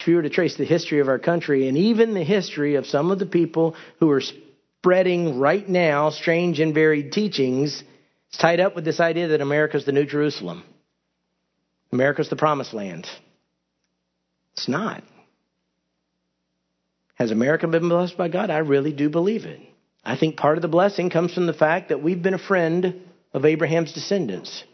If 0.00 0.08
you 0.08 0.16
were 0.16 0.22
to 0.22 0.28
trace 0.28 0.56
the 0.56 0.64
history 0.64 0.98
of 0.98 1.06
our 1.06 1.20
country 1.20 1.68
and 1.68 1.78
even 1.78 2.14
the 2.14 2.24
history 2.24 2.74
of 2.74 2.84
some 2.84 3.12
of 3.12 3.20
the 3.20 3.26
people 3.26 3.76
who 4.00 4.10
are 4.10 4.20
spreading 4.20 5.38
right 5.38 5.66
now 5.66 6.10
strange 6.10 6.58
and 6.58 6.74
varied 6.74 7.12
teachings, 7.12 7.80
It's 8.28 8.38
tied 8.38 8.58
up 8.58 8.74
with 8.74 8.84
this 8.84 8.98
idea 8.98 9.28
that 9.28 9.40
America 9.40 9.76
is 9.76 9.84
the 9.84 9.92
New 9.92 10.04
Jerusalem. 10.04 10.64
America's 11.92 12.28
the 12.28 12.34
promised 12.34 12.74
land. 12.74 13.06
It's 14.54 14.66
not. 14.66 15.04
Has 17.14 17.30
America 17.30 17.68
been 17.68 17.88
blessed 17.88 18.16
by 18.16 18.26
God? 18.26 18.50
I 18.50 18.58
really 18.58 18.92
do 18.92 19.08
believe 19.08 19.44
it. 19.44 19.60
I 20.04 20.16
think 20.16 20.36
part 20.36 20.58
of 20.58 20.62
the 20.62 20.68
blessing 20.68 21.08
comes 21.08 21.32
from 21.32 21.46
the 21.46 21.54
fact 21.54 21.90
that 21.90 22.02
we've 22.02 22.20
been 22.20 22.34
a 22.34 22.38
friend 22.38 23.00
of 23.32 23.44
Abraham's 23.44 23.92
descendants. 23.92 24.64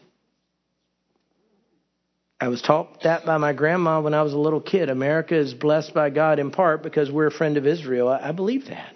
I 2.41 2.47
was 2.47 2.63
taught 2.63 3.03
that 3.03 3.23
by 3.23 3.37
my 3.37 3.53
grandma 3.53 4.01
when 4.01 4.15
I 4.15 4.23
was 4.23 4.33
a 4.33 4.37
little 4.37 4.61
kid. 4.61 4.89
America 4.89 5.35
is 5.35 5.53
blessed 5.53 5.93
by 5.93 6.09
God 6.09 6.39
in 6.39 6.49
part 6.49 6.81
because 6.81 7.11
we're 7.11 7.27
a 7.27 7.31
friend 7.31 7.55
of 7.55 7.67
Israel. 7.67 8.09
I 8.09 8.31
believe 8.31 8.65
that. 8.65 8.95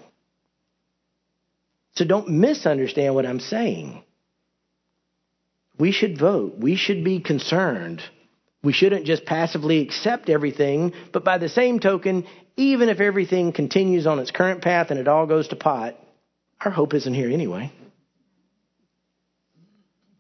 So 1.94 2.06
don't 2.06 2.28
misunderstand 2.28 3.14
what 3.14 3.28
I'm 3.28 3.40
saying. 3.40 4.04
We 5.78 5.92
should 5.92 6.18
vote. 6.18 6.56
We 6.58 6.76
should 6.76 7.04
be 7.04 7.20
concerned. 7.20 8.02
We 8.64 8.74
shouldn't 8.74 9.06
just 9.06 9.26
passively 9.26 9.80
accept 9.82 10.28
everything, 10.28 10.94
but 11.14 11.24
by 11.24 11.38
the 11.38 11.48
same 11.48 11.80
token, 11.80 12.26
even 12.58 12.90
if 12.90 13.00
everything 13.00 13.54
continues 13.54 14.08
on 14.08 14.18
its 14.18 14.32
current 14.32 14.64
path 14.64 14.90
and 14.90 15.00
it 15.00 15.08
all 15.08 15.28
goes 15.28 15.50
to 15.50 15.56
pot, 15.56 15.96
our 16.62 16.72
hope 16.72 16.96
isn't 16.96 17.14
here 17.14 17.30
anyway. 17.30 17.72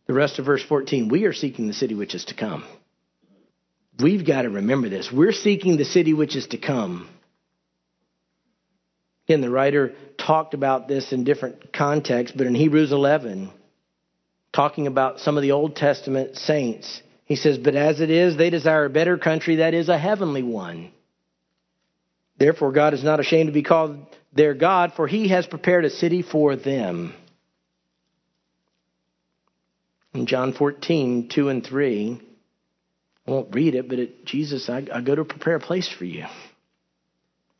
The 0.05 0.13
rest 0.13 0.37
of 0.37 0.45
verse 0.45 0.63
14 0.63 1.09
we 1.09 1.23
are 1.25 1.33
seeking 1.33 1.65
the 1.65 1.73
city 1.73 1.95
which 1.95 2.13
is 2.13 2.25
to 2.25 2.35
come. 2.35 2.63
We've 3.99 4.25
got 4.25 4.41
to 4.43 4.49
remember 4.49 4.89
this. 4.89 5.11
We're 5.11 5.31
seeking 5.31 5.77
the 5.77 5.85
city 5.85 6.13
which 6.13 6.35
is 6.35 6.47
to 6.47 6.57
come. 6.57 7.09
Again, 9.27 9.41
the 9.41 9.49
writer 9.49 9.93
talked 10.17 10.53
about 10.53 10.87
this 10.87 11.11
in 11.11 11.23
different 11.23 11.73
contexts, 11.73 12.35
but 12.37 12.45
in 12.45 12.55
Hebrews 12.55 12.91
11, 12.91 13.51
talking 14.53 14.87
about 14.87 15.19
some 15.19 15.37
of 15.37 15.41
the 15.41 15.53
Old 15.53 15.75
Testament 15.75 16.35
saints, 16.35 17.01
he 17.23 17.35
says, 17.35 17.57
But 17.57 17.75
as 17.75 18.01
it 18.01 18.11
is, 18.11 18.37
they 18.37 18.49
desire 18.49 18.85
a 18.85 18.89
better 18.89 19.17
country, 19.17 19.57
that 19.57 19.73
is 19.73 19.89
a 19.89 19.97
heavenly 19.97 20.43
one. 20.43 20.91
Therefore, 22.37 22.71
God 22.71 22.93
is 22.93 23.03
not 23.03 23.19
ashamed 23.19 23.47
to 23.47 23.53
be 23.53 23.63
called 23.63 24.05
their 24.33 24.53
God, 24.53 24.93
for 24.95 25.07
he 25.07 25.29
has 25.29 25.47
prepared 25.47 25.85
a 25.85 25.89
city 25.89 26.21
for 26.21 26.55
them. 26.55 27.15
In 30.13 30.27
John 30.27 30.53
14, 30.53 31.29
2 31.29 31.49
and 31.49 31.65
3, 31.65 32.21
I 33.27 33.31
won't 33.31 33.53
read 33.55 33.75
it, 33.75 33.89
but 33.89 33.99
it, 33.99 34.25
Jesus, 34.25 34.69
I, 34.69 34.85
I 34.93 35.01
go 35.01 35.15
to 35.15 35.25
prepare 35.25 35.55
a 35.55 35.59
place 35.59 35.89
for 35.89 36.05
you. 36.05 36.25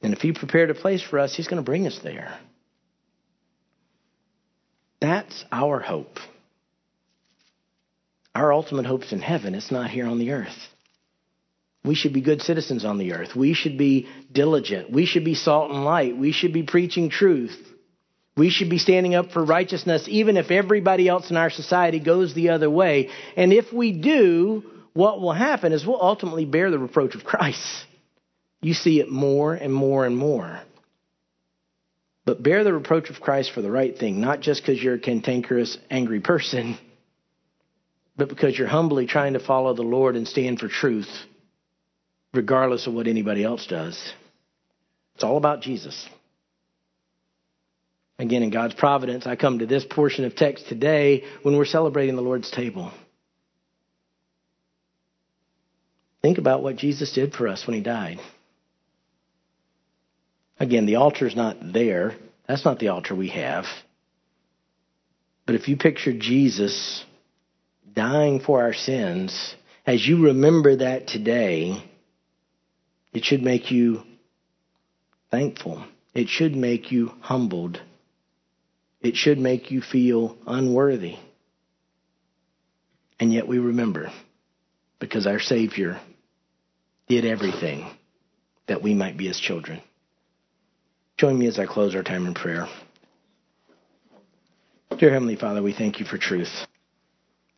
And 0.02 0.14
if 0.14 0.22
he 0.22 0.34
prepared 0.34 0.70
a 0.70 0.76
place 0.76 1.02
for 1.02 1.18
us, 1.20 1.36
he's 1.36 1.48
going 1.48 1.62
to 1.62 1.66
bring 1.66 1.88
us 1.88 2.00
there. 2.04 2.38
That's 5.02 5.46
our 5.52 5.80
hope. 5.80 6.20
Our 8.36 8.54
ultimate 8.54 8.86
hope 8.86 9.04
is 9.04 9.14
in 9.14 9.22
heaven. 9.22 9.56
It's 9.56 9.72
not 9.72 9.90
here 9.90 10.06
on 10.06 10.20
the 10.20 10.32
earth. 10.32 10.58
We 11.84 11.96
should 11.96 12.14
be 12.14 12.22
good 12.22 12.42
citizens 12.42 12.84
on 12.84 12.98
the 12.98 13.14
earth. 13.14 13.36
We 13.36 13.54
should 13.54 13.78
be 13.78 14.08
diligent. 14.32 14.92
We 14.92 15.06
should 15.06 15.24
be 15.24 15.36
salt 15.36 15.72
and 15.72 15.86
light. 15.86 16.18
We 16.18 16.32
should 16.32 16.52
be 16.52 16.64
preaching 16.64 17.10
truth. 17.10 17.56
We 18.36 18.50
should 18.50 18.70
be 18.70 18.80
standing 18.80 19.16
up 19.16 19.32
for 19.32 19.46
righteousness 19.46 20.06
even 20.08 20.36
if 20.36 20.52
everybody 20.52 21.08
else 21.08 21.30
in 21.30 21.38
our 21.38 21.50
society 21.50 22.00
goes 22.00 22.34
the 22.34 22.50
other 22.50 22.70
way. 22.70 23.10
And 23.38 23.54
if 23.54 23.72
we 23.72 23.94
do, 23.94 24.64
what 24.96 25.22
will 25.22 25.34
happen 25.34 25.74
is 25.74 25.86
we'll 25.86 26.02
ultimately 26.02 26.46
bear 26.46 26.72
the 26.72 26.80
reproach 26.80 27.14
of 27.14 27.24
Christ. 27.24 27.86
You 28.62 28.74
see 28.74 29.00
it 29.00 29.12
more 29.12 29.54
and 29.54 29.72
more 29.72 30.08
and 30.08 30.18
more. 30.18 30.60
But 32.26 32.42
bear 32.42 32.64
the 32.64 32.74
reproach 32.74 33.12
of 33.12 33.22
Christ 33.22 33.52
for 33.54 33.62
the 33.62 33.70
right 33.70 33.96
thing, 33.96 34.20
not 34.20 34.40
just 34.40 34.64
because 34.64 34.82
you're 34.82 34.96
a 34.96 35.00
cantankerous, 35.00 35.78
angry 35.92 36.22
person 36.22 36.80
but 38.18 38.30
because 38.30 38.58
you're 38.58 38.68
humbly 38.68 39.08
trying 39.08 39.34
to 39.34 39.40
follow 39.40 39.74
the 39.74 39.82
Lord 39.82 40.16
and 40.16 40.28
stand 40.28 40.60
for 40.60 40.68
truth, 40.68 41.10
regardless 42.34 42.88
of 42.88 42.94
what 42.94 43.08
anybody 43.08 43.44
else 43.44 43.68
does. 43.68 44.14
It's 45.16 45.24
all 45.24 45.38
about 45.38 45.62
Jesus. 45.62 46.08
Again, 48.18 48.44
in 48.44 48.50
God's 48.50 48.76
providence, 48.76 49.28
I 49.28 49.36
come 49.36 49.60
to 49.60 49.66
this 49.66 49.86
portion 49.90 50.24
of 50.24 50.36
text 50.36 50.68
today 50.68 51.24
when 51.44 51.58
we're 51.58 51.66
celebrating 51.66 52.16
the 52.16 52.22
Lord's 52.22 52.50
table. 52.50 52.92
Think 56.26 56.40
about 56.40 56.64
what 56.64 56.76
Jesus 56.76 57.12
did 57.12 57.36
for 57.36 57.48
us 57.48 57.68
when 57.68 57.76
he 57.76 57.84
died. 57.84 58.18
Again, 60.60 60.88
the 60.88 60.96
altar 60.96 61.28
is 61.28 61.36
not 61.36 61.58
there. 61.72 62.16
That's 62.48 62.66
not 62.66 62.80
the 62.80 62.88
altar 62.88 63.14
we 63.14 63.28
have. 63.28 63.66
But 65.46 65.54
if 65.54 65.68
you 65.68 65.78
picture 65.78 66.18
Jesus 66.18 67.06
dying 67.94 68.40
for 68.40 68.64
our 68.64 68.74
sins, 68.74 69.54
as 69.86 70.08
you 70.08 70.26
remember 70.26 70.78
that 70.78 71.06
today, 71.06 71.88
it 73.14 73.24
should 73.24 73.44
make 73.44 73.70
you 73.70 74.02
thankful. 75.30 75.86
It 76.16 76.28
should 76.28 76.56
make 76.56 76.92
you 76.92 77.12
humbled. 77.20 77.80
It 79.00 79.16
should 79.16 79.38
make 79.38 79.70
you 79.70 79.80
feel 79.80 80.36
unworthy. 80.48 81.18
And 83.20 83.32
yet 83.32 83.48
we 83.48 83.60
remember 83.60 84.12
because 84.98 85.28
our 85.28 85.40
Savior 85.40 86.02
did 87.08 87.26
everything 87.26 87.90
that 88.68 88.82
we 88.82 88.94
might 88.94 89.18
be 89.18 89.28
His 89.28 89.40
children. 89.40 89.82
Join 91.18 91.38
me 91.38 91.48
as 91.48 91.60
I 91.60 91.66
close 91.66 91.96
our 91.96 92.04
time 92.04 92.26
in 92.26 92.34
prayer. 92.34 92.68
Dear 94.98 95.12
Heavenly 95.12 95.36
Father, 95.36 95.62
we 95.62 95.74
thank 95.74 96.00
you 96.00 96.06
for 96.06 96.18
truth. 96.18 96.66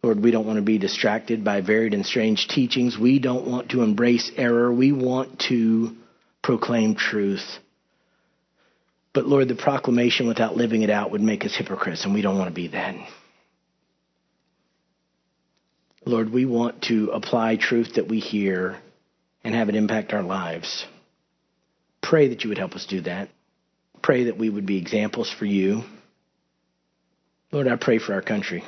Lord, 0.04 0.22
we 0.22 0.32
don't 0.32 0.46
want 0.46 0.58
to 0.58 0.64
be 0.64 0.78
distracted 0.78 1.44
by 1.44 1.62
varied 1.62 1.94
and 1.94 2.06
strange 2.06 2.48
teachings. 2.48 2.98
We 2.98 3.20
don't 3.20 3.48
want 3.48 3.70
to 3.70 3.82
embrace 3.82 4.32
error. 4.38 4.72
We 4.72 4.92
want 4.92 5.40
to 5.50 5.96
proclaim 6.44 6.96
truth. 6.96 7.46
But 9.14 9.26
Lord, 9.26 9.48
the 9.48 9.56
proclamation 9.56 10.28
without 10.28 10.56
living 10.56 10.84
it 10.84 10.90
out 10.90 11.12
would 11.12 11.22
make 11.22 11.44
us 11.44 11.56
hypocrites, 11.56 12.06
and 12.06 12.14
we 12.14 12.22
don't 12.22 12.38
want 12.38 12.50
to 12.50 12.54
be 12.54 12.68
that. 12.70 12.96
Lord, 16.06 16.32
we 16.32 16.46
want 16.46 16.84
to 16.84 17.10
apply 17.12 17.56
truth 17.58 17.96
that 17.96 18.08
we 18.08 18.20
hear 18.20 18.78
and 19.44 19.56
have 19.56 19.70
it 19.70 19.76
impact 19.76 20.14
our 20.14 20.24
lives. 20.24 20.86
Pray 22.02 22.30
that 22.30 22.44
you 22.44 22.50
would 22.50 22.58
help 22.58 22.74
us 22.74 22.86
do 22.86 23.02
that. 23.02 23.30
Pray 24.02 24.26
that 24.26 24.38
we 24.38 24.50
would 24.50 24.66
be 24.66 24.78
examples 24.78 25.30
for 25.30 25.46
you. 25.46 25.84
Lord, 27.52 27.68
I 27.68 27.76
pray 27.76 27.98
for 27.98 28.14
our 28.14 28.22
country. 28.22 28.64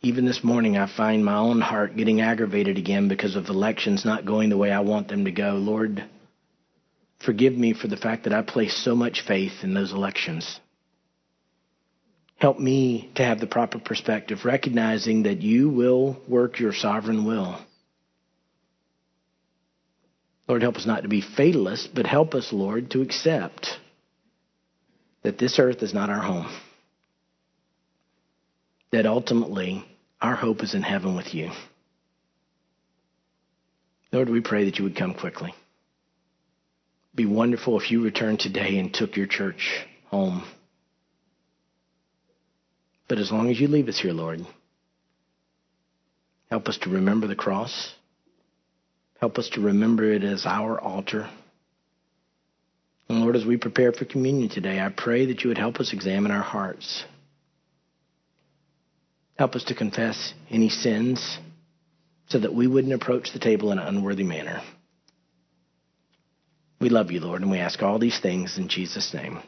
Even 0.00 0.24
this 0.24 0.42
morning, 0.42 0.76
I 0.76 0.86
find 0.86 1.24
my 1.24 1.36
own 1.36 1.60
heart 1.60 1.96
getting 1.96 2.20
aggravated 2.20 2.76
again 2.76 3.08
because 3.08 3.36
of 3.36 3.48
elections 3.48 4.04
not 4.04 4.24
going 4.24 4.48
the 4.48 4.56
way 4.56 4.72
I 4.72 4.80
want 4.80 5.08
them 5.08 5.26
to 5.26 5.30
go. 5.30 5.52
Lord, 5.52 6.04
forgive 7.24 7.52
me 7.54 7.72
for 7.72 7.86
the 7.86 7.96
fact 7.96 8.24
that 8.24 8.32
I 8.32 8.42
place 8.42 8.76
so 8.76 8.96
much 8.96 9.20
faith 9.20 9.62
in 9.62 9.74
those 9.74 9.92
elections. 9.92 10.58
Help 12.36 12.58
me 12.58 13.12
to 13.14 13.24
have 13.24 13.38
the 13.38 13.46
proper 13.46 13.78
perspective, 13.78 14.44
recognizing 14.44 15.22
that 15.22 15.40
you 15.40 15.68
will 15.68 16.20
work 16.26 16.58
your 16.58 16.72
sovereign 16.72 17.24
will. 17.24 17.56
Lord, 20.52 20.60
help 20.60 20.76
us 20.76 20.84
not 20.84 21.02
to 21.02 21.08
be 21.08 21.22
fatalists, 21.22 21.86
but 21.86 22.04
help 22.04 22.34
us, 22.34 22.52
Lord, 22.52 22.90
to 22.90 23.00
accept 23.00 23.68
that 25.22 25.38
this 25.38 25.58
earth 25.58 25.82
is 25.82 25.94
not 25.94 26.10
our 26.10 26.20
home. 26.20 26.54
That 28.90 29.06
ultimately, 29.06 29.82
our 30.20 30.36
hope 30.36 30.62
is 30.62 30.74
in 30.74 30.82
heaven 30.82 31.16
with 31.16 31.32
you. 31.32 31.52
Lord, 34.12 34.28
we 34.28 34.42
pray 34.42 34.66
that 34.66 34.76
you 34.76 34.84
would 34.84 34.94
come 34.94 35.14
quickly. 35.14 35.54
Be 37.14 37.24
wonderful 37.24 37.80
if 37.80 37.90
you 37.90 38.04
returned 38.04 38.40
today 38.40 38.76
and 38.76 38.92
took 38.92 39.16
your 39.16 39.28
church 39.28 39.86
home. 40.08 40.44
But 43.08 43.16
as 43.16 43.32
long 43.32 43.50
as 43.50 43.58
you 43.58 43.68
leave 43.68 43.88
us 43.88 43.98
here, 43.98 44.12
Lord, 44.12 44.44
help 46.50 46.68
us 46.68 46.76
to 46.82 46.90
remember 46.90 47.26
the 47.26 47.34
cross. 47.34 47.94
Help 49.22 49.38
us 49.38 49.48
to 49.50 49.60
remember 49.60 50.12
it 50.12 50.24
as 50.24 50.46
our 50.46 50.80
altar. 50.80 51.30
And 53.08 53.20
Lord, 53.20 53.36
as 53.36 53.46
we 53.46 53.56
prepare 53.56 53.92
for 53.92 54.04
communion 54.04 54.48
today, 54.48 54.80
I 54.80 54.88
pray 54.88 55.26
that 55.26 55.44
you 55.44 55.48
would 55.48 55.58
help 55.58 55.76
us 55.76 55.92
examine 55.92 56.32
our 56.32 56.42
hearts. 56.42 57.04
Help 59.38 59.54
us 59.54 59.62
to 59.66 59.76
confess 59.76 60.34
any 60.50 60.68
sins 60.68 61.38
so 62.30 62.40
that 62.40 62.52
we 62.52 62.66
wouldn't 62.66 62.94
approach 62.94 63.32
the 63.32 63.38
table 63.38 63.70
in 63.70 63.78
an 63.78 63.86
unworthy 63.86 64.24
manner. 64.24 64.60
We 66.80 66.88
love 66.88 67.12
you, 67.12 67.20
Lord, 67.20 67.42
and 67.42 67.50
we 67.52 67.58
ask 67.58 67.80
all 67.80 68.00
these 68.00 68.18
things 68.18 68.58
in 68.58 68.66
Jesus' 68.66 69.14
name. 69.14 69.38